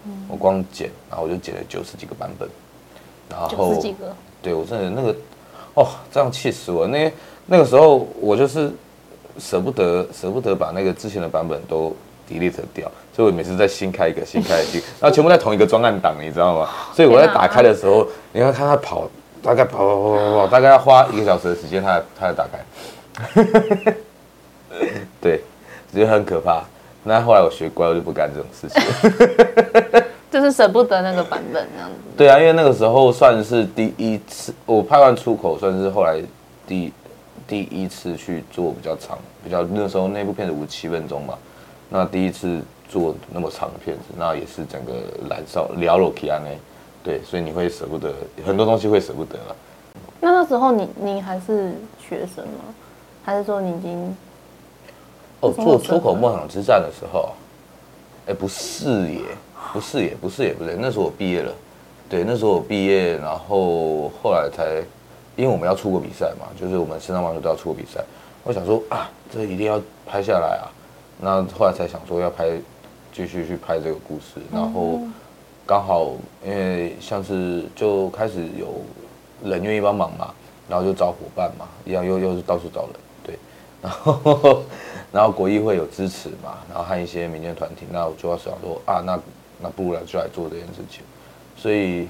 [0.07, 2.49] 嗯、我光剪，然后我就剪了九十几个版本，
[3.31, 5.17] 然后九十几个，对我真的那个
[5.75, 6.87] 哦，这样气死我！
[6.87, 7.13] 那
[7.47, 8.73] 那个时候我就是
[9.39, 11.95] 舍不得舍不得把那个之前的版本都。
[12.39, 16.69] Delete 掉，所以我每次在新开一个，新开一个， 然后全部在同一个专案档，你知道吗？
[16.95, 19.09] 所以我在打开的时候，你要看它跑，
[19.43, 23.95] 大概跑跑跑跑跑，大概要花一个小时的时间，他他才打开。
[25.21, 25.41] 对，
[25.93, 26.65] 觉得很可怕。
[27.05, 30.03] 那后来我学乖，我就不干这种事情。
[30.31, 31.97] 就是舍不得那个版本这样子。
[32.17, 36.23] 对啊，因为那个时候算是第一次，我拍完出口，算是后来
[36.67, 36.91] 第
[37.47, 41.35] 第一次去做比较长，比较那时候那部片子五七分钟嘛。
[41.95, 44.95] 那第一次做那么长的片子，那也是整个
[45.29, 46.49] 燃烧聊了起来呢，
[47.05, 48.15] 对，所以你会舍不得
[48.47, 49.57] 很多东西，会舍不得了。
[50.19, 52.65] 那那时候你你还是学生吗？
[53.23, 54.17] 还是说你已经？
[55.41, 57.35] 哦，做出口梦想之战的时候，
[58.27, 59.21] 哎、欸，不是耶，
[59.75, 61.53] 不是耶，不是也，不对，那时候我毕业了，
[62.09, 64.83] 对，那时候我毕业，然后后来才，
[65.37, 68.03] 因为我们要出国比赛嘛，就是我们身上网球都要出国比赛，
[68.45, 70.71] 我想说啊，这一定要拍下来啊。
[71.25, 72.51] 那后来才想说要拍，
[73.13, 74.99] 继续去拍这个故事，然后
[75.65, 76.11] 刚好
[76.45, 78.83] 因为像是就开始有
[79.49, 80.35] 人愿意帮忙嘛，
[80.69, 82.91] 然后就找伙伴嘛，一样又又是到处找人，
[83.23, 83.39] 对，
[83.81, 84.65] 然后
[85.13, 89.17] 然后国艺会有支持嘛，然后和一些民间团体，那我就要想说啊，那
[89.61, 91.05] 那不如来就来做这件事情，
[91.57, 92.09] 所以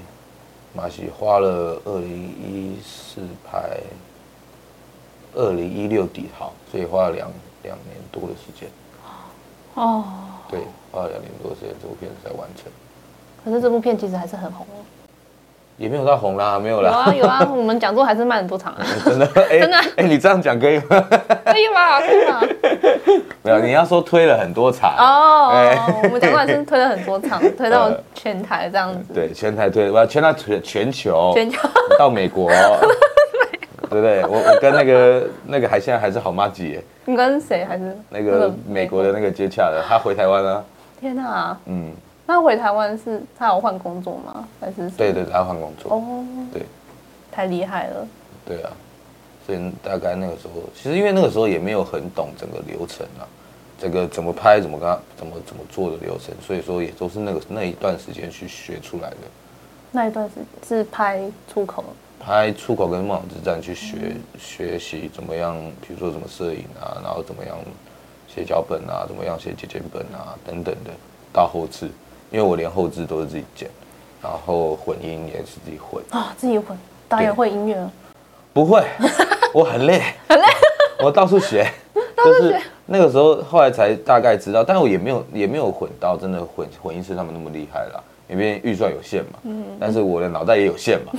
[0.73, 3.79] 马西花了二零一四拍，
[5.35, 8.67] 二零一六底好，所以花了两两年多的时间。
[9.75, 10.03] 哦，
[10.49, 10.59] 对，
[10.91, 12.71] 花了两年多时间，这部片才完成。
[13.43, 14.79] 可是这部片其实还是很红哦。
[15.75, 16.91] 也没有到红啦，没有啦。
[16.91, 18.85] 有啊有啊， 我们讲座还是卖很多场啊。
[19.03, 19.25] 真的？
[19.49, 19.77] 真的？
[19.97, 20.85] 哎，你这样讲可以吗？
[21.45, 21.99] 可以吗？
[21.99, 22.41] 可以吗？
[23.41, 25.51] 没有，你要说推了很多场哦。
[26.03, 29.13] 我们讲座还是推了很多场，推到全台这样子。
[29.13, 31.57] 对，全台推，我要全台全全球，全球
[31.97, 32.51] 到美国。
[33.89, 34.23] 对不对？
[34.25, 36.83] 我我跟那个那个还现在还是好麻吉耶。
[37.05, 39.83] 你跟谁还是那个美国的那个接洽的？
[39.87, 40.65] 他回台湾了。
[40.99, 41.57] 天哪！
[41.65, 41.91] 嗯，
[42.25, 44.47] 那回台湾是他有换工作吗？
[44.61, 44.89] 还是？
[44.91, 45.93] 对对，他要换工作。
[45.93, 46.63] 哦，对，
[47.29, 48.07] 太厉害了。
[48.45, 48.71] 对啊，
[49.45, 53.27] 所以大概那个时候，其实因为那个时候也没有很懂整个流程啊，
[53.77, 59.17] 这个怎么拍、怎么干、怎么怎么做的流程，所以说也都是那个那一段时间去学出来的。
[59.91, 61.83] 那一段时间是拍出口。
[62.25, 67.57] 拍出口跟梦想之战去学、嗯、学习怎么样，比如说怎么摄影啊，然后怎么样
[68.33, 70.91] 写脚本啊，怎么样写剪剪本啊等等的，
[71.33, 71.89] 到后置，
[72.31, 73.69] 因为我连后置都是自己剪，
[74.21, 76.01] 然后混音也是自己混。
[76.11, 76.77] 啊，自己混，
[77.09, 77.89] 导演会音乐？
[78.53, 78.81] 不会，
[79.53, 80.45] 我很累， 很累，
[81.03, 81.69] 我 到处学，
[82.15, 88.01] 就是那个时候后来才大概知道，但我也没有也没有混到真的混混音师他们那么厉害啦。
[88.29, 91.11] 因为预算有限嘛，嗯，但是我的脑袋也有限嘛，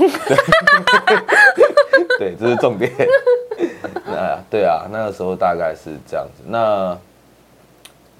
[2.18, 2.90] 对， 对，这是重点。
[4.06, 6.42] 那对啊，那个时候大概是这样子。
[6.46, 6.96] 那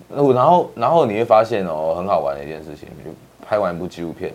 [0.08, 3.10] 然后然后你会发现哦，很好玩的一件事情，就
[3.46, 4.32] 拍完一部纪录片，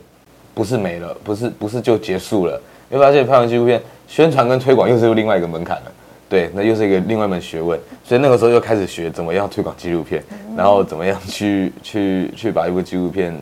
[0.53, 2.59] 不是没了，不是不是就结束了，
[2.89, 5.91] 你会发现拍完纪录片，宣传跟推广又是另外一个门槛了。
[6.27, 7.79] 对，那又是一个另外一门学问。
[8.03, 10.23] 所以那个时候又开始学怎么样推广纪录片，
[10.55, 13.33] 然后怎么样去去去把一部纪录片。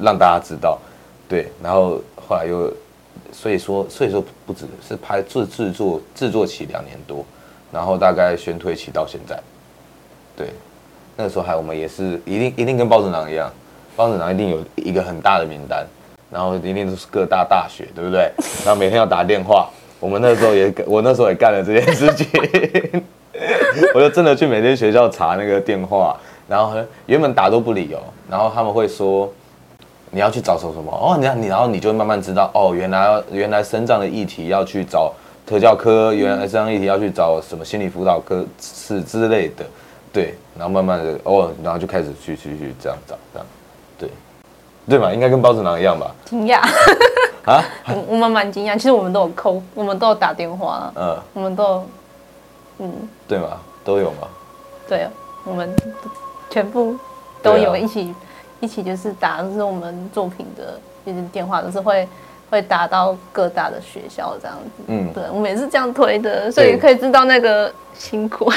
[0.00, 0.78] 让大家知道，
[1.28, 2.72] 对，然后后来又，
[3.32, 7.24] 所以说，所以说不止是拍制制作制作期两年多，
[7.72, 9.40] 然后大概宣推期到现在，
[10.36, 10.48] 对，
[11.16, 13.50] 那个时候还我们也是一定一定跟包子囊一样，
[13.94, 15.86] 包子囊一定有一个很大的名单，
[16.30, 18.30] 然后一定都是各大大学，对不对？
[18.66, 22.26] 然后每天要打电话，我们那时候也我那时候也干了这件事情，
[23.94, 26.16] 我就真的去每天学校查那个电话，
[26.48, 26.74] 然后
[27.06, 29.32] 原本打都不理哦，然后他们会说。
[30.14, 31.16] 你要去找什么什么哦？
[31.18, 35.12] 你你然后你就慢慢知道哦，原来原来身障的议题要去找
[35.44, 39.64] 特教科，原来身障议题要去找什么心理辅导科是之类的，
[40.12, 43.46] 对，然后慢慢的哦，然后就开始去去去这样找这样，
[43.98, 44.08] 对，
[44.88, 46.14] 对嘛，应该跟包子囊一样吧？
[46.26, 46.60] 惊讶
[47.44, 47.64] 啊！
[48.06, 51.86] 我们蛮惊讶，其实我们都有扣，我们都有打电话，嗯，我们都有，
[52.78, 52.92] 嗯，
[53.26, 53.48] 对嘛，
[53.84, 54.28] 都有嘛？
[54.88, 55.08] 对，
[55.44, 55.74] 我们
[56.50, 56.96] 全部
[57.42, 58.14] 都有一起。
[58.64, 62.08] 一起就是打，就是我们作品的就是电话，都是会
[62.48, 64.84] 会打到各大的学校这样子。
[64.86, 68.50] 嗯，对，我们也是这样推的，所以可以知道那个辛苦。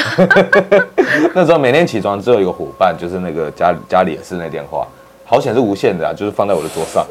[1.35, 4.87] 那时候每天起床只有一个伙伴，就是那个家家里的室内电话，
[5.25, 7.05] 好险是无线的啊，就是放在我的桌上，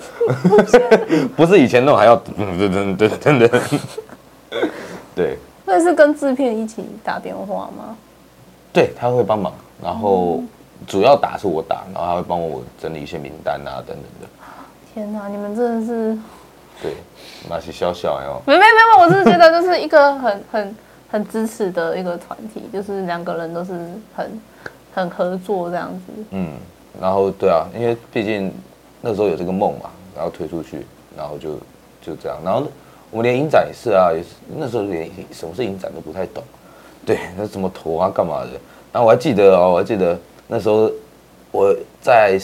[1.36, 2.22] 不是以前那种还要噔
[2.58, 3.60] 噔噔噔噔。
[5.14, 7.94] 对，那是跟制片一起打电话吗？
[8.72, 10.42] 对，他会帮忙，然后
[10.86, 14.28] 主要打是我打，然后他会帮我整理一些名单啊等等的。
[14.94, 16.18] 天哪，你们真的是
[16.82, 16.94] 对，
[17.50, 18.40] 那是小小哟。
[18.46, 20.76] 没没没有，我是觉得就是一个很 很
[21.10, 23.72] 很支持的一个团体，就是两个人都是
[24.14, 24.40] 很
[24.94, 26.24] 很合作这样子。
[26.30, 26.52] 嗯，
[27.00, 28.52] 然后对啊，因为毕竟
[29.00, 31.56] 那时候有这个梦嘛，然后推出去，然后就
[32.00, 32.38] 就这样。
[32.44, 32.62] 然后
[33.10, 36.42] 我们连影展也是啊，也是那时候连什么是影展都不太懂。
[37.04, 38.50] 对，那什么投啊，干嘛的？
[38.92, 40.90] 然后我还记得哦，我还记得那时候
[41.50, 42.38] 我在。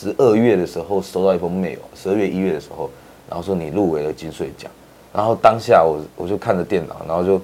[0.00, 2.88] 十二月的时候收到一封 mail，十二月一月的时候，
[3.28, 4.70] 然后说你入围了金穗奖，
[5.12, 7.42] 然后当下我我就看着电脑，然后就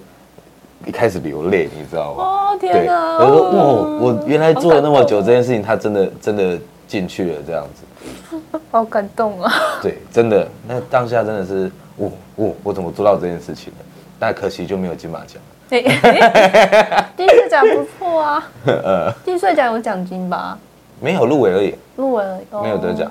[0.86, 2.22] 一开始流泪，你知道吗？
[2.22, 3.18] 哦天哪！
[3.18, 7.82] 我说哦，我原来做了那么久这件事情，他真的真的进去了这样子，
[8.70, 9.52] 好感动啊！
[9.82, 13.84] 对，真的，那当下真的是，我、哦、我、哦、我怎么做到这件事情的？
[14.20, 15.42] 但可惜就没有金马奖。
[17.16, 20.58] 金穗奖不错啊， 呃，金穗奖有奖金吧？
[21.00, 23.10] 没有入围而已，入围而已，没有得奖。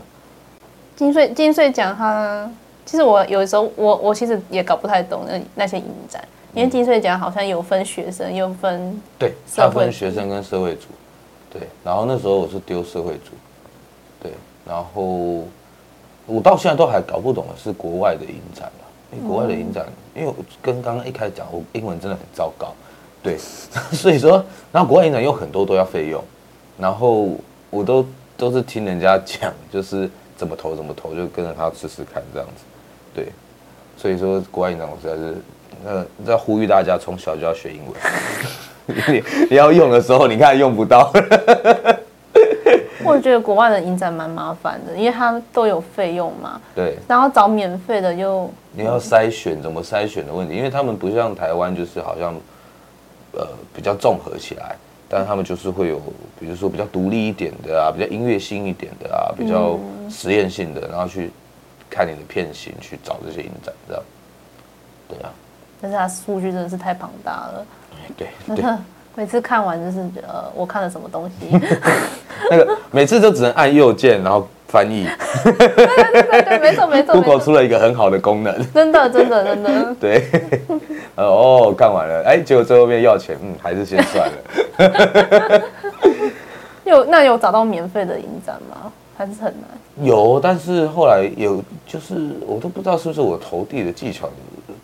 [0.96, 2.50] 金穗金穗奖，它
[2.86, 10.88] 其实我有的时候我我其实也搞不太懂那那些影展，因为金穗奖好像有分学生，又分对，它分学生跟社会组，
[11.52, 11.62] 对。
[11.84, 13.32] 然后那时候我是丢社会组，
[14.22, 14.32] 对。
[14.66, 15.04] 然后
[16.26, 18.72] 我到现在都还搞不懂的是国外的影展，
[19.12, 19.86] 因为国外的影展，
[20.16, 22.74] 因为我跟刚刚一开始讲，我英文真的很糟糕，
[23.24, 23.38] 对。
[23.94, 26.24] 所以说，然后国外影展有很多都要费用，
[26.78, 27.30] 然后。
[27.76, 28.06] 我都
[28.38, 30.08] 都是听人家讲，就是
[30.38, 32.64] 怎么投怎么投，就跟着他试试看这样子，
[33.16, 33.30] 对，
[33.98, 35.36] 所以说国外影展我实在是，
[35.84, 37.96] 呃，在呼吁大家从小就要学英文，
[39.12, 41.12] 你你要用的时候，你看用不到。
[43.04, 52.36] 我觉得国外的影展蛮麻烦的，因为他都有费用嘛，对，然后找免费的又你要筛选怎么筛选的问题，因为他们不像台湾，就是好像
[53.34, 54.76] 呃比较综合起来。
[55.10, 56.02] 但他们就是会有，
[56.40, 59.78] 比如说比较独立一点的啊，比较音乐性一点的啊，比较
[60.10, 61.30] 实验性的，然后去
[61.88, 64.04] 看你的片型，去找这些影展，这样。
[65.08, 65.30] 对啊。
[65.80, 67.66] 但是它数据真的是太庞大了。
[68.18, 68.28] 对。
[68.56, 68.66] 对。
[69.16, 71.36] 每次看完就是呃，我看了什么东西。
[72.50, 75.08] 那个每次都只能按右键，然后翻译。
[75.44, 77.14] 对对对对，没错没错。
[77.14, 78.74] Google 出了一个很好的功能。
[78.74, 79.94] 真的真的真的。
[80.02, 80.28] 对。
[81.16, 85.62] 哦，干完了，哎，结果最后面要钱，嗯，还是先算了。
[86.86, 88.92] 有那有找到免费的影展吗？
[89.16, 90.08] 还是很难？
[90.08, 94.28] 有，但是后来有，就是我都不知道是不是我投递的技巧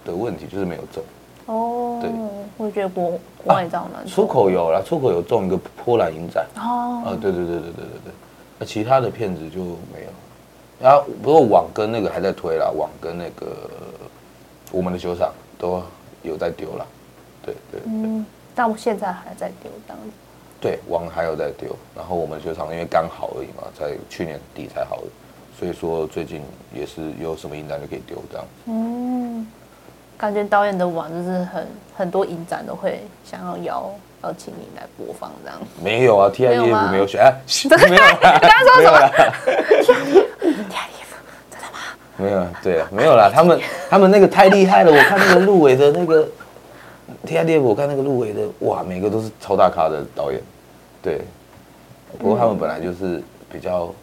[0.05, 1.03] 的问题，就是没有中。
[1.47, 2.11] 哦，对，
[2.57, 3.09] 我觉得国
[3.43, 4.05] 国外这样难。
[4.05, 6.45] 出口有啦，出口有中一个波兰影展。
[6.57, 8.13] 哦，啊，对对对对对对对，
[8.59, 10.09] 那其他的片子就没有。
[10.79, 13.47] 然后不过网跟那个还在推啦，网跟那个
[14.71, 15.81] 我们的球场都
[16.23, 16.85] 有在丢了。
[17.45, 17.83] 对对对。
[17.87, 20.09] 嗯到现在还在丢这样子，
[20.59, 25.03] 对，网还有在丢，然后我们球场因为刚好而已嘛，在去年底才好的，
[25.57, 26.41] 所以说最近
[26.73, 28.45] 也是有什么影展就可以丢这样。
[28.65, 29.47] 嗯，
[30.17, 33.89] 感觉导演的网就是很很多影展都会想要邀
[34.23, 35.57] 邀请你来播放这样。
[35.81, 37.41] 没有啊，T I E F 没有选，哎，
[37.87, 38.99] 没有， 你刚刚说什么
[39.79, 40.67] ？TIDF 真的吗？
[42.19, 46.27] 没有，对啊，没有啦，他们 他们那个太厉害了，我看那个入围的那个。
[47.25, 50.39] TIDF 我看那个入围的，哇，每个都是超大咖的导演，
[51.01, 51.21] 对。
[52.19, 53.93] 不过他们本来就是比较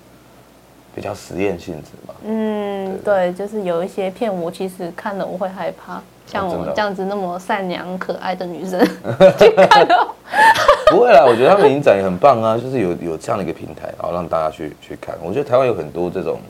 [0.94, 2.14] 比较实验性质嘛。
[2.24, 8.84] 嗯，对，就是有一些片我其实看了我会害怕，像我这样子那么善良可爱的女生
[9.38, 10.08] 去看的。
[10.90, 15.14] 不会啦，我觉得他们影展也很棒啊，就是有有这样的一个平台，然后让大家去去看。
[15.22, 16.40] 我觉得台湾有很多这种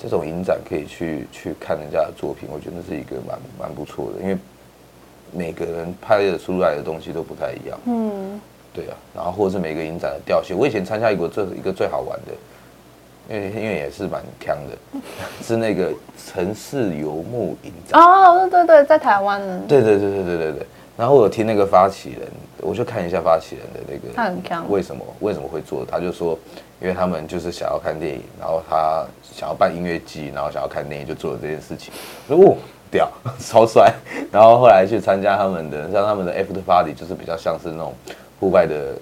[0.00, 4.36] 这种影展可以去去看人家的作品，我觉得那是一个蛮蛮不错的，因为。
[5.32, 8.40] 每个人拍的出来的东西都不太一样，嗯，
[8.74, 12.32] 对啊，然后或者是每个影展的调性，我以前参加一个最一个最好玩的，
[13.32, 15.00] 因为因为也是蛮强的，
[15.40, 15.92] 是那个
[16.26, 22.28] 城市游牧影展哦，对对对，在台湾，对对对对对对对，然后我有听那个发起人，
[22.58, 25.86] 我就看一下发起人的那个，他很强，为什么为什么会做？
[25.86, 26.36] 他就说，
[26.80, 31.92] 因为他们就是想要看电影，然后他想要办音乐季，然后想要看电影，就做了这件事情，
[32.28, 32.56] 哦。
[32.92, 33.08] 屌，
[33.38, 33.94] 超帅！
[34.32, 37.94] 然后后来去参加他们的，像他们的 After Party，就是比较像是那种
[38.40, 38.94] 户外的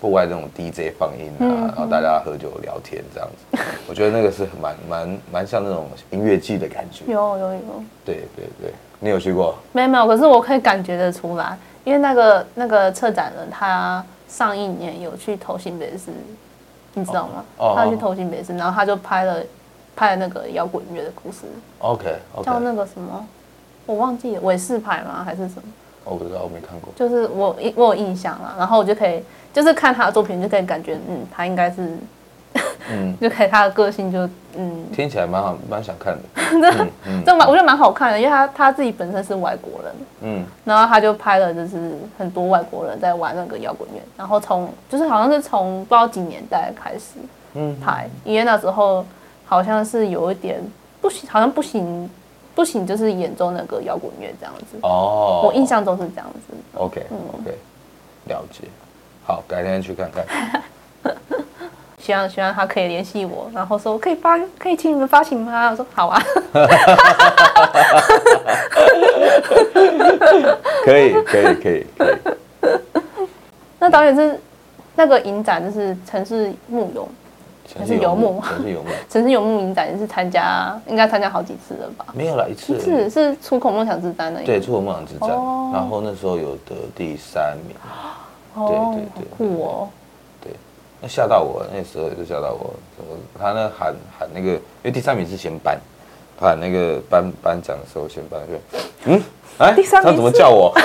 [0.00, 3.58] 户外那种 DJ 放音啊，嗯、然后大家喝酒聊天这样子，
[3.88, 7.02] 我觉得那个是蛮蛮蛮像那种音乐季的感觉。
[7.12, 7.60] 有有有。
[8.04, 9.56] 对对对，你有去过？
[9.72, 16.12] 没有没有，可是我可以感觉得出来，因为那个那个策展人他上一年有去投新北市，
[16.92, 17.44] 你知道吗？
[17.56, 17.74] 哦。
[17.76, 19.42] 他去投新北市，然后他就拍了
[19.96, 21.42] 拍了那个摇滚乐的故事。
[21.78, 22.44] OK OK。
[22.44, 23.26] 叫那个什么，
[23.86, 25.22] 我忘记了，韦世牌吗？
[25.24, 25.62] 还是什么？
[26.04, 26.92] 我不知道，我没看过。
[26.94, 29.22] 就是我我有印象了，然后我就可以，
[29.52, 31.96] 就是看他的作品就可以感觉，嗯，他应该是，
[32.90, 36.20] 嗯， 就可以他的个性就，嗯，听起来蛮好，蛮想看的。
[36.60, 47.14] 这嗯，这蛮我觉得蛮好看的，因为他他自己本身是外国人，嗯，然后他就拍了就是很多外国人在玩那个摇滚乐，然后从就是好像是从不知道几年代开始，
[47.54, 49.04] 嗯，拍，因为那时候
[49.44, 50.60] 好像是有一点
[51.00, 52.10] 不行，好像不行。
[52.54, 54.78] 不行，就是演奏那个摇滚乐这样子。
[54.82, 56.54] 哦，我印象中是这样子。
[56.74, 58.68] OK，OK，、okay, 了解。
[59.26, 60.24] 好，改天去看看。
[61.98, 65.70] 希望希望他可以联系我，然后说可以发，可以请你们发行吗？
[65.72, 66.22] 我说好啊。
[70.84, 72.16] 可以，可以，可以，可以。
[73.80, 74.38] 那导演是
[74.94, 77.08] 那个影展，就是城市牧游。
[77.76, 82.06] 城市游牧，城市游牧， 城市游牧影展也是参加，应该参加好几次了吧？
[82.12, 82.74] 没有啦，一次。
[82.74, 84.40] 一次是出口梦想之战的。
[84.42, 85.30] 对，出口梦想之战。
[85.30, 85.72] 哦。
[85.74, 87.74] 然后那时候有得第三名。
[88.54, 88.68] 哦。
[88.68, 89.24] 对对对。
[89.36, 89.88] 酷哦。
[90.40, 90.52] 对。
[91.00, 92.72] 那吓到我，那时候也是吓到我。
[93.38, 95.76] 他那喊喊那个，因为第三名是先颁，
[96.38, 98.52] 他喊那个颁颁奖的时候先颁就，
[99.12, 99.20] 嗯，
[99.58, 100.72] 哎，第三名他怎么叫我？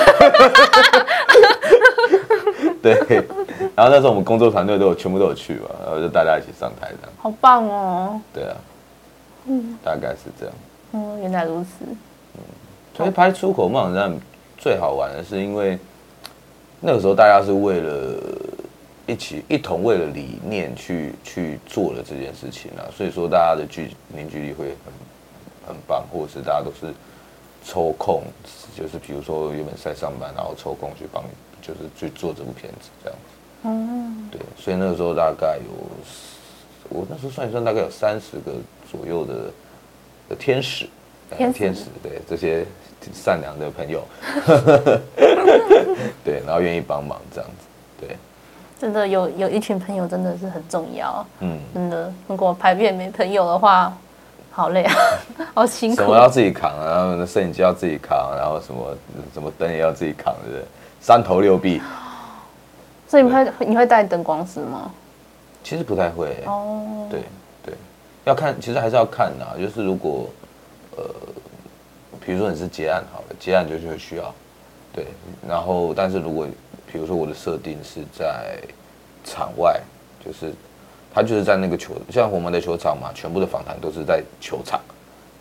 [2.82, 3.22] 对。
[3.76, 7.12] 然后那时候我们工作团队都有全部都有去嘛，然后就大家一起上台这样。
[7.18, 8.20] 好棒哦！
[8.32, 8.56] 对啊，
[9.46, 10.54] 嗯，大概是这样。
[10.92, 11.84] 嗯，原来如此。
[11.84, 12.40] 嗯，
[12.96, 14.18] 所以拍出口梦想战
[14.56, 15.78] 最好玩的是，因为
[16.80, 18.18] 那个时候大家是为了
[19.06, 26.92] 一起一同为了理念去去做了这件事情啊，所以说大家的聚凝聚力会很很棒，或者是大家都是
[27.64, 28.22] 抽空，
[28.76, 31.22] 就是比如说原本在上班，然后抽空去帮，
[31.60, 33.18] 就是去做这部片子这样。
[33.62, 35.70] 嗯，对，所以那个时候大概有，
[36.88, 38.52] 我那时候算一算，大概有三十个
[38.90, 39.34] 左右的
[40.30, 40.88] 的天使，
[41.36, 42.64] 天使，天使，对这些
[43.12, 44.02] 善良的朋友，
[46.24, 47.66] 对，然后愿意帮忙这样子，
[48.00, 48.16] 对，
[48.78, 53.92] 真的有有一群朋友真的是很重要，嗯，真的，如果排片没朋友的话，
[54.50, 54.94] 好累啊，
[55.52, 58.96] 好辛苦，什么要自己扛啊，然后摄影机要自己扛，然后什么
[59.34, 60.64] 什么灯也要自己扛，对不对？
[61.00, 61.80] 三头六臂。
[63.10, 64.88] 所以你会你会带灯光师吗？
[65.64, 67.08] 其实不太会哦。
[67.10, 67.24] 对
[67.66, 67.74] 对，
[68.24, 69.58] 要看，其实还是要看呐。
[69.58, 70.30] 就是如果
[70.96, 71.04] 呃，
[72.24, 74.32] 比如说你是结案好了，结案就是需要。
[74.92, 75.06] 对，
[75.48, 76.46] 然后但是如果
[76.86, 78.56] 比如说我的设定是在
[79.24, 79.80] 场外，
[80.24, 80.52] 就是
[81.12, 84.80] 他就是在那个球，像我们的球场嘛，全部的访谈都是在球场。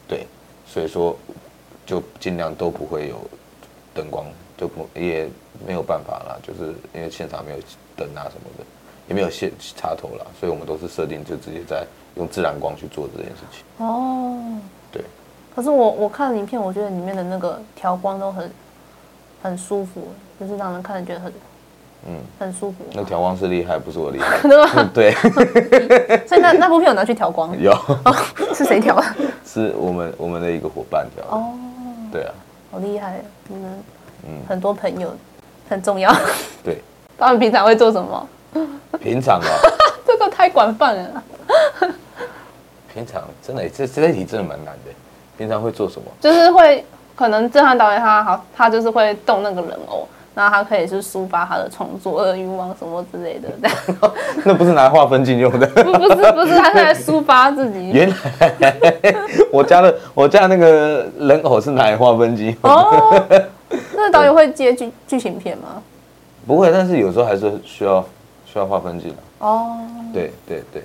[0.08, 0.26] 对，
[0.66, 1.16] 所以说
[1.86, 3.22] 就尽量都不会有
[3.94, 4.26] 灯光。
[4.58, 5.30] 就不也
[5.66, 7.58] 没有办法啦，就是因为现场没有
[7.96, 8.64] 灯啊什么的，
[9.08, 11.86] 也没有线插头啦，所以我们都是设定就直接在
[12.16, 13.86] 用自然光去做这件事情。
[13.86, 14.38] 哦，
[14.92, 15.04] 对。
[15.56, 18.52] 可是我我看了影片，我觉得里面的那个调光都很
[19.44, 20.08] 很舒服，
[20.40, 21.34] 就是让人看着觉得很
[22.08, 22.78] 嗯很舒服。
[22.94, 24.40] 那调光是厉害，不是我厉害。
[24.42, 24.90] 对吧？
[24.94, 25.12] 对。
[26.26, 27.60] 所以那那部片有拿去调光？
[27.60, 27.72] 有。
[27.74, 28.16] 哦、
[28.54, 29.04] 是谁调？
[29.46, 31.26] 是我们我们的一个伙伴调。
[31.26, 31.54] 哦。
[32.12, 32.34] 对啊。
[32.72, 33.84] 好厉害，嗯。
[34.28, 35.14] 嗯，很多朋友
[35.70, 36.12] 很重要。
[36.64, 36.82] 对，
[37.18, 38.28] 他们平常会做什么？
[39.00, 39.48] 平常啊，
[40.06, 41.24] 这个太广泛了。
[42.94, 44.92] 平常真的，这这题真的蛮难的。
[45.38, 46.12] 平常会做什么？
[46.20, 46.84] 就是会
[47.16, 50.06] 可能震撼导演他好，他就是会动那个人偶，
[50.36, 53.50] 然后他可以是抒发他的创作、的欲望什么之类的。
[54.44, 55.68] 那不是拿来画分镜用的？
[55.68, 57.92] 不不是不是，他是来抒发自己。
[57.92, 59.16] 原来
[59.52, 63.24] 我家的我家那个人偶是拿来画分镜哦。
[64.10, 65.84] 那导演会接剧剧情片吗？
[66.48, 68.04] 不会，但是有时候还是需要
[68.44, 69.16] 需要划分镜的。
[69.46, 69.78] 哦，
[70.12, 70.84] 对对对。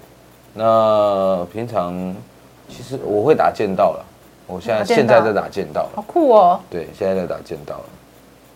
[0.53, 2.14] 那平常
[2.68, 4.05] 其实我会打剑道了，
[4.47, 5.89] 我现在现在在打剑道。
[5.97, 6.61] 好酷哦！
[6.68, 7.85] 对，现在在打剑道了。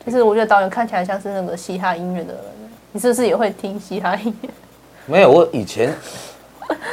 [0.05, 2.43] 其实我觉得导演看起来像是那个嘻哈音乐的人，
[2.93, 4.51] 你是不是也会听嘻哈音乐？
[5.07, 5.95] 没有，我以前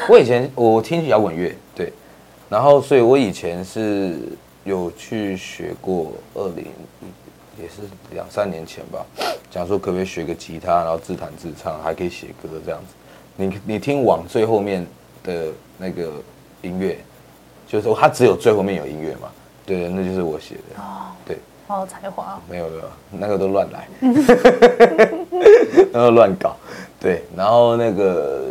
[0.07, 1.91] 我以前我听摇滚乐，对，
[2.47, 4.17] 然后所以我以前是
[4.63, 6.67] 有去学过二零。
[7.61, 7.81] 也是
[8.11, 9.05] 两三年前吧，
[9.49, 12.93] 讲说可不可以学个吉他，然后自弹自唱，还可以写歌这样子。
[13.37, 14.85] 你你听往最后面
[15.23, 15.47] 的
[15.77, 16.11] 那个
[16.61, 16.97] 音乐，
[17.67, 19.29] 就是说它只有最后面有音乐嘛？
[19.65, 20.81] 对，那就是我写的。
[20.81, 21.37] 哦，对，
[21.67, 22.39] 好有才华。
[22.49, 23.87] 没有没有，那个都乱来，
[25.91, 26.55] 那个乱搞。
[26.99, 28.43] 对，然后那个，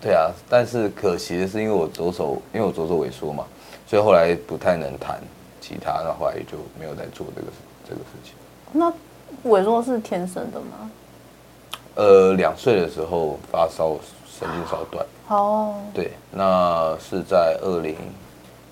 [0.00, 3.44] 对啊，但是可惜的是，因为我左手，因为我左手萎缩嘛，
[3.86, 5.20] 所以后来不太能弹
[5.60, 7.48] 吉他，然后后来就没有再做这个
[7.88, 8.34] 这个事情。
[8.72, 8.92] 那
[9.50, 10.90] 萎缩是天生的吗？
[11.94, 13.96] 呃，两岁的时候发烧，
[14.28, 15.06] 神经烧断。
[15.28, 15.82] 哦。
[15.92, 17.96] 对，那是在二零，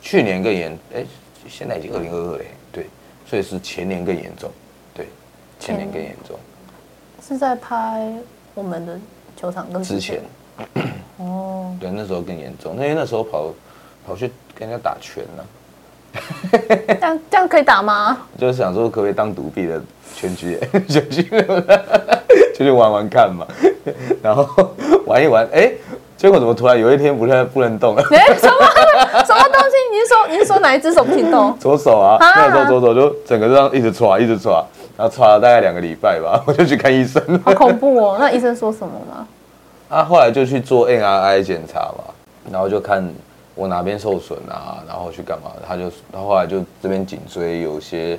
[0.00, 1.04] 去年更严，哎，
[1.48, 2.86] 现在已经二零二二嘞，对，
[3.26, 4.50] 所以是前年更严重，
[4.94, 5.08] 对，
[5.58, 6.38] 前年更严重。
[7.20, 8.12] 是在拍
[8.54, 8.98] 我们的
[9.36, 10.22] 球场跟之前。
[11.16, 11.76] 哦。
[11.80, 13.52] 对，那时候更严重，因为那时候跑
[14.06, 15.55] 跑去跟人家打拳呢、啊。
[17.00, 18.18] 这样这样可以打吗？
[18.38, 19.80] 就是想说可不可以当独臂的
[20.14, 20.58] 拳击，
[20.88, 21.22] 就去
[22.54, 23.46] 就去玩玩看嘛，
[24.22, 24.70] 然后
[25.06, 25.76] 玩一玩，哎、欸，
[26.16, 28.02] 结果怎么突然有一天不太不能动了？
[28.10, 28.56] 哎、欸，什么
[29.24, 29.76] 什么东西？
[29.92, 31.56] 你是说你是说哪一只手不行动？
[31.58, 34.64] 左手啊，那时候左手就整个这样一直抓一直抓，
[34.96, 37.22] 然后抓了大概两个礼拜吧，我就去看医生。
[37.44, 38.16] 好恐怖哦！
[38.20, 39.26] 那医生说什么吗？
[39.88, 42.04] 啊，后来就去做 N R I 检查嘛，
[42.50, 43.06] 然后就看
[43.57, 45.50] 我哪边受损啊，然后去干嘛？
[45.66, 48.16] 他就他后来就这边颈椎有些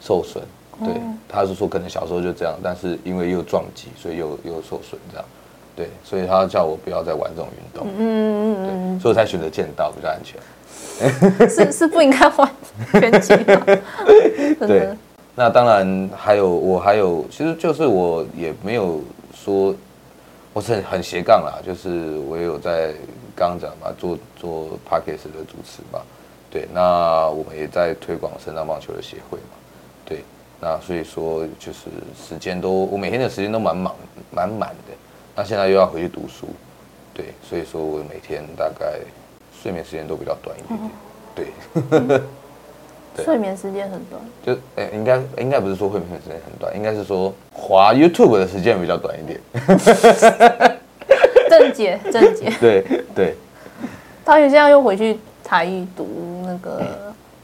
[0.00, 0.42] 受损。
[0.82, 0.94] 对，
[1.28, 5.24] 他是说可能小时候就这样，但是因为又撞击，所以又又受损这样。
[5.76, 7.86] 对，所以他叫我不要再玩这种运动。
[7.96, 10.40] 嗯嗯嗯，所以我才选择剑道比较安全。
[11.48, 12.50] 是是不应该玩
[12.92, 13.36] 拳击。
[14.66, 14.88] 对，
[15.34, 19.00] 那当然还有我还有，其实就是我也没有
[19.34, 19.74] 说
[20.52, 22.94] 我是很很斜杠啦，就是我也有在
[23.42, 26.00] 刚刚讲嘛，做做 Podcast 的主持嘛。
[26.48, 29.56] 对，那我们也在推广身障棒球的协会嘛。
[30.04, 30.22] 对。
[30.60, 33.92] 那所以说就是时间都，我每天的时间都蛮忙
[34.30, 34.94] 蛮满的。
[35.34, 36.46] 那现在又要回去读书，
[37.12, 39.00] 对，所以说我每天大概
[39.60, 40.78] 睡眠时间都比较短一点
[41.34, 41.52] 点。
[41.90, 42.20] 对，
[43.16, 44.22] 对睡眠时间很短。
[44.46, 49.40] 就诶、欸，应该应该不是说睡眠时间很短，应该是说滑 YouTube 的时间比较短一点。
[51.72, 52.52] 正解正解。
[52.60, 53.34] 对对。
[54.24, 56.06] 导演现在又回去台艺读
[56.46, 56.82] 那个。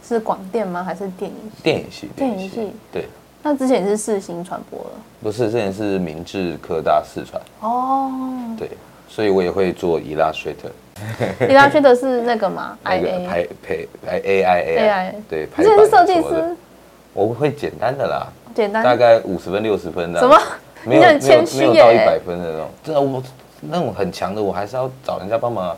[0.01, 0.83] 是广电吗？
[0.83, 1.63] 还是电影系？
[1.63, 2.73] 电影系，电影系。
[2.91, 3.05] 对。
[3.43, 4.91] 那之前是四星传播了？
[5.23, 7.39] 不是，之前是明治科大四传。
[7.61, 8.11] 哦。
[8.59, 8.71] 对，
[9.07, 10.73] 所以我也会做 Illustrator。
[11.41, 12.79] Illustrator 是那个吗？
[12.83, 15.15] 那个拍配拍 AI AI。
[15.29, 16.57] 对，之前是设计师。
[17.13, 20.21] 我会简单的啦，简单，大概五十分六十分的。
[20.21, 20.41] 什么？
[20.85, 23.23] 没有没有没有到一百分的那种，真的我
[23.61, 25.77] 那种很强的，我还是要找人家帮忙。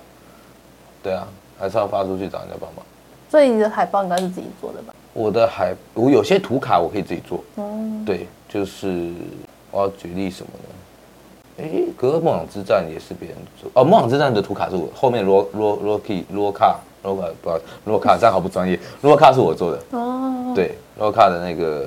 [1.03, 1.27] 对啊，
[1.59, 2.85] 还是要发出去找人家帮忙。
[3.31, 4.95] 所以你的海报应该是自己做的吧？
[5.13, 7.43] 我的海，我有些图卡我可以自己做。
[7.57, 9.13] 嗯，对，就是
[9.71, 11.63] 我要举例什么呢？
[11.63, 13.71] 哎，格斗梦想之战也是别人做。
[13.75, 17.51] 哦，梦想之战的图卡是我后面罗罗罗基罗卡罗卡不
[17.85, 18.79] 罗卡，这样好不专业。
[19.03, 19.99] 罗卡是我做的。
[19.99, 21.87] 哦，对，罗卡的那个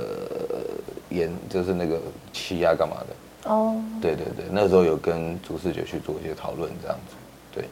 [1.10, 2.00] 颜就是那个
[2.32, 3.16] 漆啊干嘛的。
[3.46, 7.16] 哦，对对对，那时候有跟主视觉去做一些讨论，这样子。
[7.54, 7.66] 对，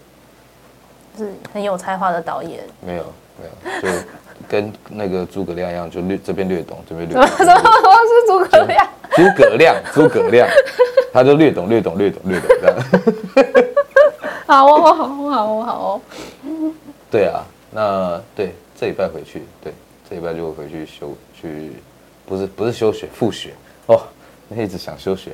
[1.18, 2.64] 是很有才华的导演。
[2.86, 3.06] 没有
[3.40, 3.82] 没有。
[3.82, 4.08] 就
[4.50, 7.26] 跟那个诸葛亮一样，就略这边略懂，这边略懂。
[7.38, 8.88] 什么什么是诸葛亮？
[9.12, 10.48] 诸葛亮，诸葛亮，
[11.14, 12.76] 他就略懂，略懂，略懂，略懂这样。
[14.48, 16.02] 好哦，好哦，好哦，好哦。
[17.10, 19.74] 对啊，那对这礼拜回去，对
[20.10, 21.72] 这礼拜就会回去休去，
[22.26, 23.54] 不是不是休学复学
[23.86, 24.02] 哦，
[24.54, 25.32] 那一直想休学。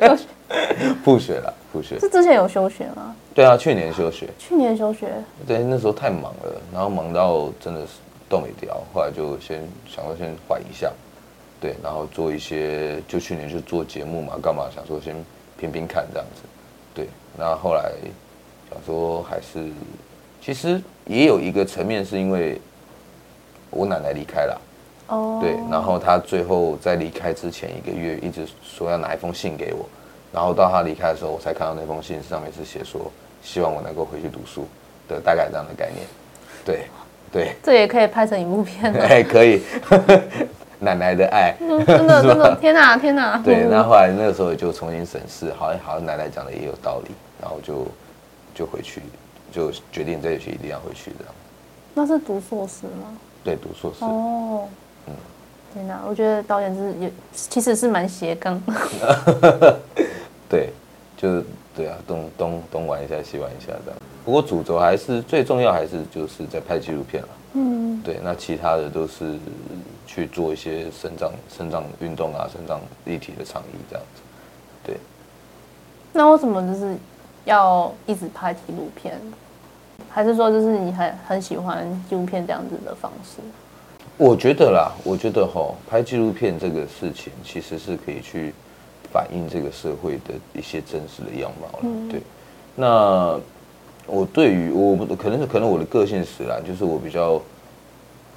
[0.00, 0.24] 休学。
[1.02, 1.98] 复学了，复学。
[1.98, 3.14] 是之前有休学吗？
[3.34, 4.28] 对啊，去年休学。
[4.38, 5.08] 去年休学。
[5.46, 7.88] 对，那时候太忙了，然后忙到真的是
[8.28, 10.92] 动没掉，后来就先想说先缓一下，
[11.60, 15.14] 对，然后做一些，就去年就做节目嘛，干嘛想说先
[15.58, 16.42] 拼拼看这样子，
[16.94, 17.92] 对，然后后来
[18.70, 19.68] 想说还是，
[20.40, 22.60] 其实也有一个层面是因为
[23.70, 24.60] 我奶奶离开了，
[25.08, 29.88] 哦，对，然后他最后在离开之前一个月一直说要拿一封信给我。
[30.32, 33.10] 然后到他离开的时候，我才看到那封信，上面是写说
[33.42, 34.66] 希望我能够回去读书
[35.08, 36.06] 的大概这样的概念。
[36.64, 36.86] 对，
[37.32, 38.92] 对，这也可以拍成一部片。
[39.00, 39.62] 哎，可以。
[40.78, 41.54] 奶奶的爱，
[41.86, 43.38] 真的真的，天哪天哪。
[43.42, 47.86] 对，那后来那个时候就重新审视，好像好像奶奶讲的也有道理，然后就
[48.54, 49.00] 就回去，
[49.50, 51.34] 就决定这一学期一定要回去这样。
[51.94, 53.16] 那是读硕士吗？
[53.42, 54.04] 对，读硕士。
[54.04, 54.68] 哦，嗯，
[55.76, 58.58] 天哪，我觉得导演是也其实是蛮斜杠。
[60.48, 60.70] 对，
[61.18, 61.44] 就是
[61.76, 64.00] 对啊，东东东玩一下，西玩一下这样。
[64.24, 67.28] 不过主轴还是最重要，还是就是在拍纪录片了。
[67.52, 69.34] 嗯，对，那其他的都是
[70.06, 74.22] 去做一些生长、生长运动啊，生长立体的倡议这样子。
[74.82, 74.96] 对。
[76.14, 76.96] 那为什么就是
[77.44, 79.20] 要一直拍纪录片？
[80.08, 83.42] 还是说就是你很很喜欢纪录片这样子的方式？
[84.16, 88.52] 我觉得啦，我觉得吼，拍纪录片这个事情其实是可以去。
[89.12, 91.84] 反映这个社会的一些真实的样貌了。
[91.84, 92.20] 嗯、对，
[92.74, 93.40] 那
[94.04, 97.40] 我对于我可能是可能我的个性使然，就是我比较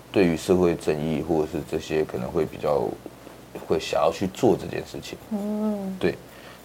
[0.09, 2.87] 对于社会正义或者是这些可能会比较
[3.67, 5.17] 会想要去做这件事情。
[5.31, 6.15] 嗯，对，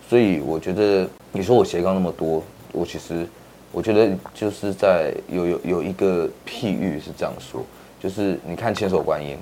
[0.09, 2.41] 所以我觉得你说我斜杠那么多，
[2.73, 3.27] 我其实
[3.73, 7.65] 我觉得就是在有有有一个譬喻是这样说，
[8.05, 9.39] 就是你看千手观音。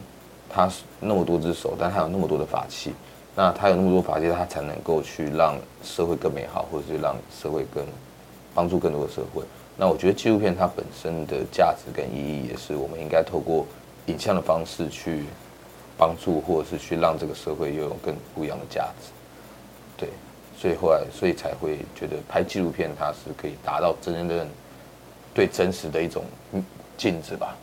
[0.54, 2.92] 他那么多只手，但他有那么多的法器，
[3.34, 7.82] 那他有那么多法器，他才能够去让社会更美好，或者是让社会更
[8.54, 9.42] 帮助更多的社会。
[9.78, 13.66] 那我觉得纪录片它本身的价值跟意义，也是我们应该透过
[14.06, 15.24] 影像的方式去
[15.96, 19.08] 帮助，或者是去让这个社会拥有更不一样的价值。
[19.96, 20.10] 对，
[20.58, 24.46] 所以后来，所以才会觉得拍纪录片，它是可以达到真正
[25.32, 26.22] 对真实的一种
[26.98, 27.56] 镜子吧？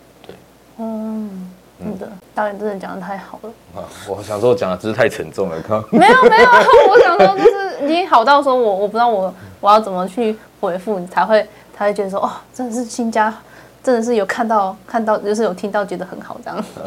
[0.79, 1.51] 对，嗯。
[1.81, 3.49] 真的，导演真的讲的太好了。
[3.73, 5.81] 啊，我想说，我讲的只是太沉重了，看。
[5.91, 6.49] 没有没有，
[6.89, 13.33] 我想说，就是已经好到说我我不知道我我要怎么去回复你才会才会觉得说哦，真的是新家，
[13.81, 16.81] 真的是有看到看到，就是有听到，觉得很好这样子，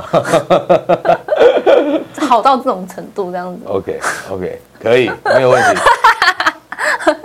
[2.28, 3.60] 好到这种程度这样子。
[3.66, 3.98] OK
[4.30, 5.80] OK，可以，没有问题。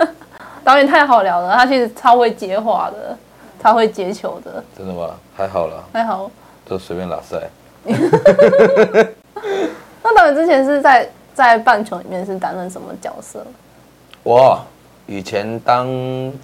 [0.64, 3.14] 导演太好聊了，他其实超会接话的，
[3.62, 4.64] 超会接球的。
[4.74, 5.10] 真的吗？
[5.36, 6.30] 还好了，还好，
[6.68, 7.40] 就随便拉塞。
[10.02, 13.46] 那导演之前是在在棒球里面是担任什么角色？
[14.22, 14.60] 我
[15.06, 15.86] 以前当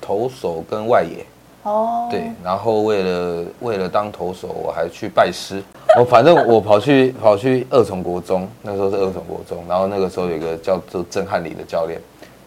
[0.00, 1.26] 投手跟外野
[1.64, 5.62] 哦，对，然后为了为了当投手，我还去拜师。
[5.98, 12.00] 我反正我跑去跑去二重国中，那时候是二重国中，然后那个时候有一个叫做郑汉礼的教练，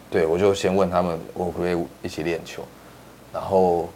[0.09, 2.63] 对，我就先问他们我可不可以一起练球。
[3.33, 3.89] 然后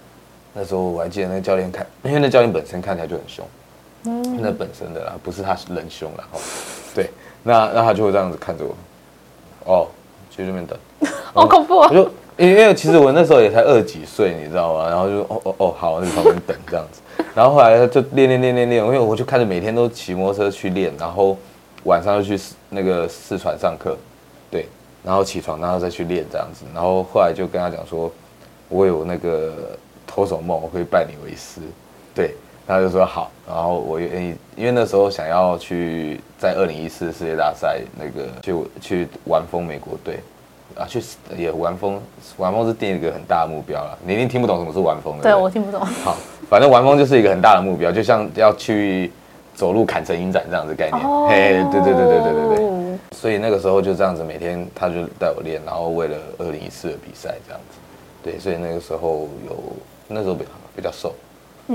[0.54, 3.46] 那时候我还记得那个教练看，因为那教练本身看起来就很凶。
[4.06, 6.24] 嗯，那本身的啦，不是他是仁兄啦。
[6.32, 6.40] 哦，
[6.96, 7.10] 对，
[7.44, 8.76] 那那他就会这样子看着我，
[9.72, 9.88] 哦，
[10.30, 10.78] 去那边等，
[11.34, 11.90] 好恐怖啊！
[11.92, 14.90] 我就因为其实我那时候也才二十几岁，你知道吗？
[14.90, 17.02] 然后就哦哦哦，好，那就旁边等这样子。
[17.36, 21.38] 然后后来就练练练练练，因为我就开始每天都骑摩托车去练，然后
[21.84, 23.96] 晚上就去那个四川上课，
[24.50, 24.68] 对，
[25.04, 26.66] 然后起床然后再去练这样子。
[26.74, 28.12] 然后后来就跟他讲说，
[28.68, 29.54] 我有那个
[30.08, 31.62] 投手梦，我可以拜你为师，
[32.16, 32.36] 对。
[32.68, 40.20] 他就说好，然后我愿意，因为那时候想要去在二零一四世界大赛那个去去玩疯美国队，
[40.76, 41.04] 啊，去
[41.36, 42.02] 也玩疯，
[42.38, 43.98] 玩疯是定一个很大的目标了。
[44.06, 45.82] 你一定听不懂什么是玩疯的，对，我听不懂。
[45.86, 46.16] 好，
[46.50, 49.12] 反正玩疯就是一个很大的目标，就像要去
[49.54, 51.06] 走路砍成影展这样子概念。
[51.06, 52.98] 哦、嘿，对对对对对对对。
[53.12, 57.78] 所以那个时候就这样子，每天他就带我练，然后为了二零一四的比赛这样子。
[58.24, 59.58] 对，所以那个时候有
[60.08, 60.46] 那时候比
[60.76, 61.14] 比较瘦。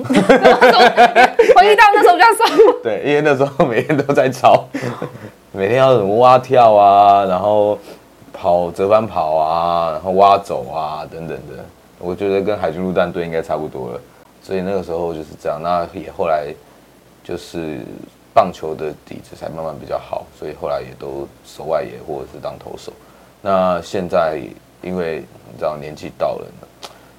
[0.05, 4.69] 回忆到那时候比较瘦，对，因为那时候每天都在操，
[5.53, 7.79] 每天要什么蛙跳啊，然后
[8.33, 11.65] 跑折返跑啊，然后蛙走啊等等的，
[11.99, 14.01] 我觉得跟海军陆战队应该差不多了，
[14.43, 15.61] 所以那个时候就是这样。
[15.63, 16.53] 那也后来
[17.25, 17.81] 就是
[18.35, 22.93] 棒球的底子才慢慢比较好，所以后来也都守外野或者是当投手。
[23.41, 24.41] 那现在
[24.83, 26.47] 因为你知道年纪到了。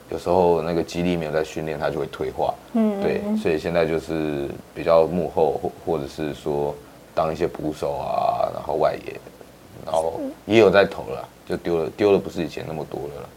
[0.10, 2.54] 有时候那个肌力没有在训练，它就会退化。
[2.74, 6.74] 嗯，对，所以现在就是比较幕后，或或者是说
[7.14, 9.20] 当一些捕手啊，然后外野，
[9.86, 13.30] 然后也有在投了，就丢了丢了，不是以前那么多了。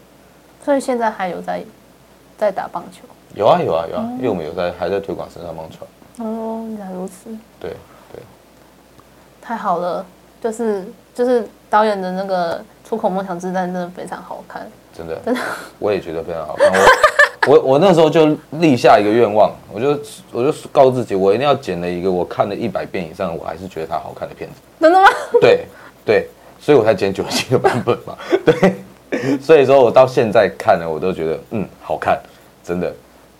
[0.63, 1.63] 所以现在还有在
[2.37, 3.01] 在打棒球？
[3.35, 5.85] 有啊有啊有啊，因为我们有在还在推广身上棒球。
[6.23, 7.29] 哦，原来如此。
[7.59, 7.71] 对
[8.13, 8.21] 对，
[9.41, 10.05] 太好了，
[10.41, 14.67] 就是就是导演的那个出口梦想之战真的非常好看。
[14.97, 15.17] 真的，
[15.79, 16.71] 我也觉得非常好看。
[17.47, 19.99] 我 我我那时候就立下一个愿望，我就
[20.31, 24.55] 我就告诉自己，我一定要剪了一个我看了一百遍以上，我还是觉得它好看的片子。
[24.79, 25.07] 真的吗？
[25.39, 25.65] 对
[26.05, 26.27] 对，
[26.59, 28.15] 所以我才剪九七个版本嘛。
[28.45, 32.19] 对，所以说我到现在看了，我都觉得嗯好看，
[32.63, 32.93] 真的。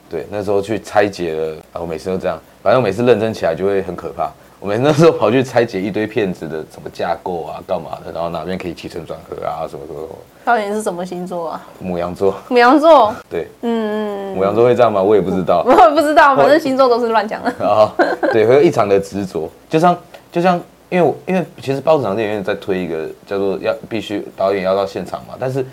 [0.09, 4.32] 对，那时候去拆解了啊，我每次都这样，反正我每次认真起来就会很可怕。
[4.62, 10.07] 我们那时候跑去拆解一堆片子的什么架构啊，干嘛的，然后哪边可以起承转合啊，什么什么。
[10.45, 11.68] 导演是什么星座啊？
[11.80, 12.36] 母羊座。
[12.47, 13.12] 母羊座。
[13.28, 15.01] 对，嗯，母羊座会这样吗？
[15.01, 15.64] 我也不知道。
[15.66, 17.51] 我也不知道，反正星座都是乱讲的。
[17.59, 17.89] 然 后，
[18.32, 19.97] 对，会有异常的执着，就像
[20.32, 25.66] 就像，因为我因为其实包子厂电影院在推一个叫做要必须导演要到现场嘛，但是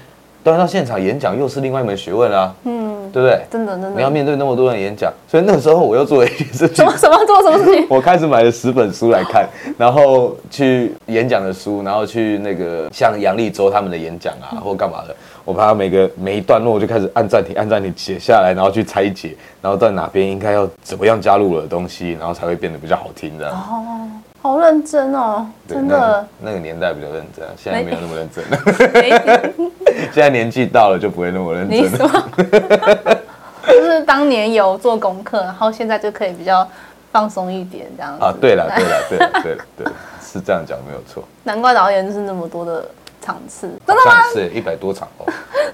[0.57, 2.55] 到现场演讲又是另外一门学问啊。
[2.64, 2.88] 嗯。
[3.11, 3.40] 对不对？
[3.51, 6.76] 真的真的，你要面对那么多人演讲，所以那个时候我又做了一件事情。
[6.76, 7.86] 什么什么做什么事情？
[7.88, 23.49] 我开始买了十本书来看，然后去演讲的书，然后去那个像杨力州他们的演讲啊，或干嘛的，我把它每个每一段落我就开始按暂停，按暂停写下来，然后去拆解，然后在哪边应该要怎么样加入了东西，然后才会变得比较好听的。
[23.49, 24.07] 哦，
[24.49, 26.26] 好认真哦，真的。
[26.40, 29.53] 那个年代比较认真，现在没有那么认真了。
[30.11, 33.18] 现在年纪到了就不会那么认真了。
[33.66, 36.66] 就是当年有做功课，然后现在就可以比较
[37.12, 38.24] 放松一点这样子。
[38.24, 39.86] 啊，对了，对了，对了，对了，对，
[40.22, 41.22] 是这样讲没有错。
[41.42, 42.88] 难怪导演就是那么多的
[43.20, 44.22] 场次，真的吗？
[44.32, 45.26] 是一百多场哦。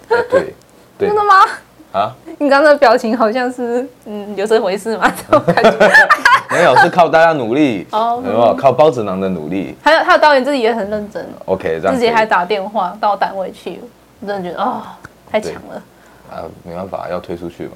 [0.09, 0.53] 对，
[0.99, 1.07] 对。
[1.09, 1.45] 真的吗？
[1.95, 2.13] 啊！
[2.41, 5.09] 你刚刚的表情好像是嗯，有这回事吗？
[5.17, 5.91] 这种感觉
[6.51, 8.55] 没有，是靠大家努力哦，有没有？
[8.57, 9.77] 靠包子囊的努力。
[9.81, 11.25] 还有，还有导演自己也很认真。
[11.45, 13.81] OK，这样自己还打电话到单位去，
[14.21, 15.83] 我真的觉得啊、哦，太强了。
[16.33, 17.73] 啊，没办法，要推出去嘛。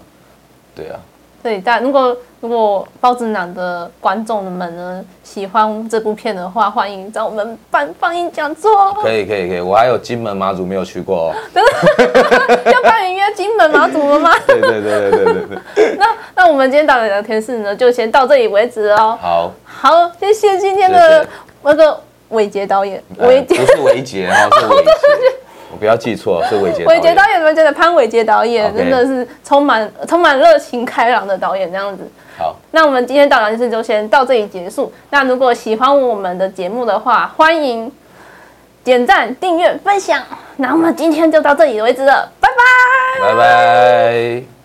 [0.75, 0.99] 对啊。
[1.43, 8.93] 对，但如果如果包子男的观众们呢喜欢这部片的话，欢迎找我们办放映讲座。
[8.95, 11.34] 可以可以可以，我还有金门马祖没有去过哦。
[12.66, 14.32] 要帮你约金门马祖了吗？
[14.47, 15.34] 对对对对对对
[15.74, 15.97] 对。
[15.99, 19.16] 那那我们今天导演聊天室呢，就先到这里为止哦。
[19.20, 21.26] 好，好，谢谢今天的
[21.62, 24.91] 那个伟杰导演，伟杰不是伟杰哈，是伟杰。
[25.71, 26.85] 我不要记错，是伟杰。
[26.87, 32.09] 伟杰导演，你们觉得潘伟杰导演真的是充满充满热情开朗的导演，这样子。
[32.39, 34.93] 好，那我们今天导览室就先到这里结束。
[35.11, 37.91] 那如果喜欢我们的节目的话，欢迎
[38.83, 40.23] 点赞、订阅、分享。
[40.57, 42.49] 那我们今天就到这里为止了，拜
[43.21, 44.57] 拜，拜拜。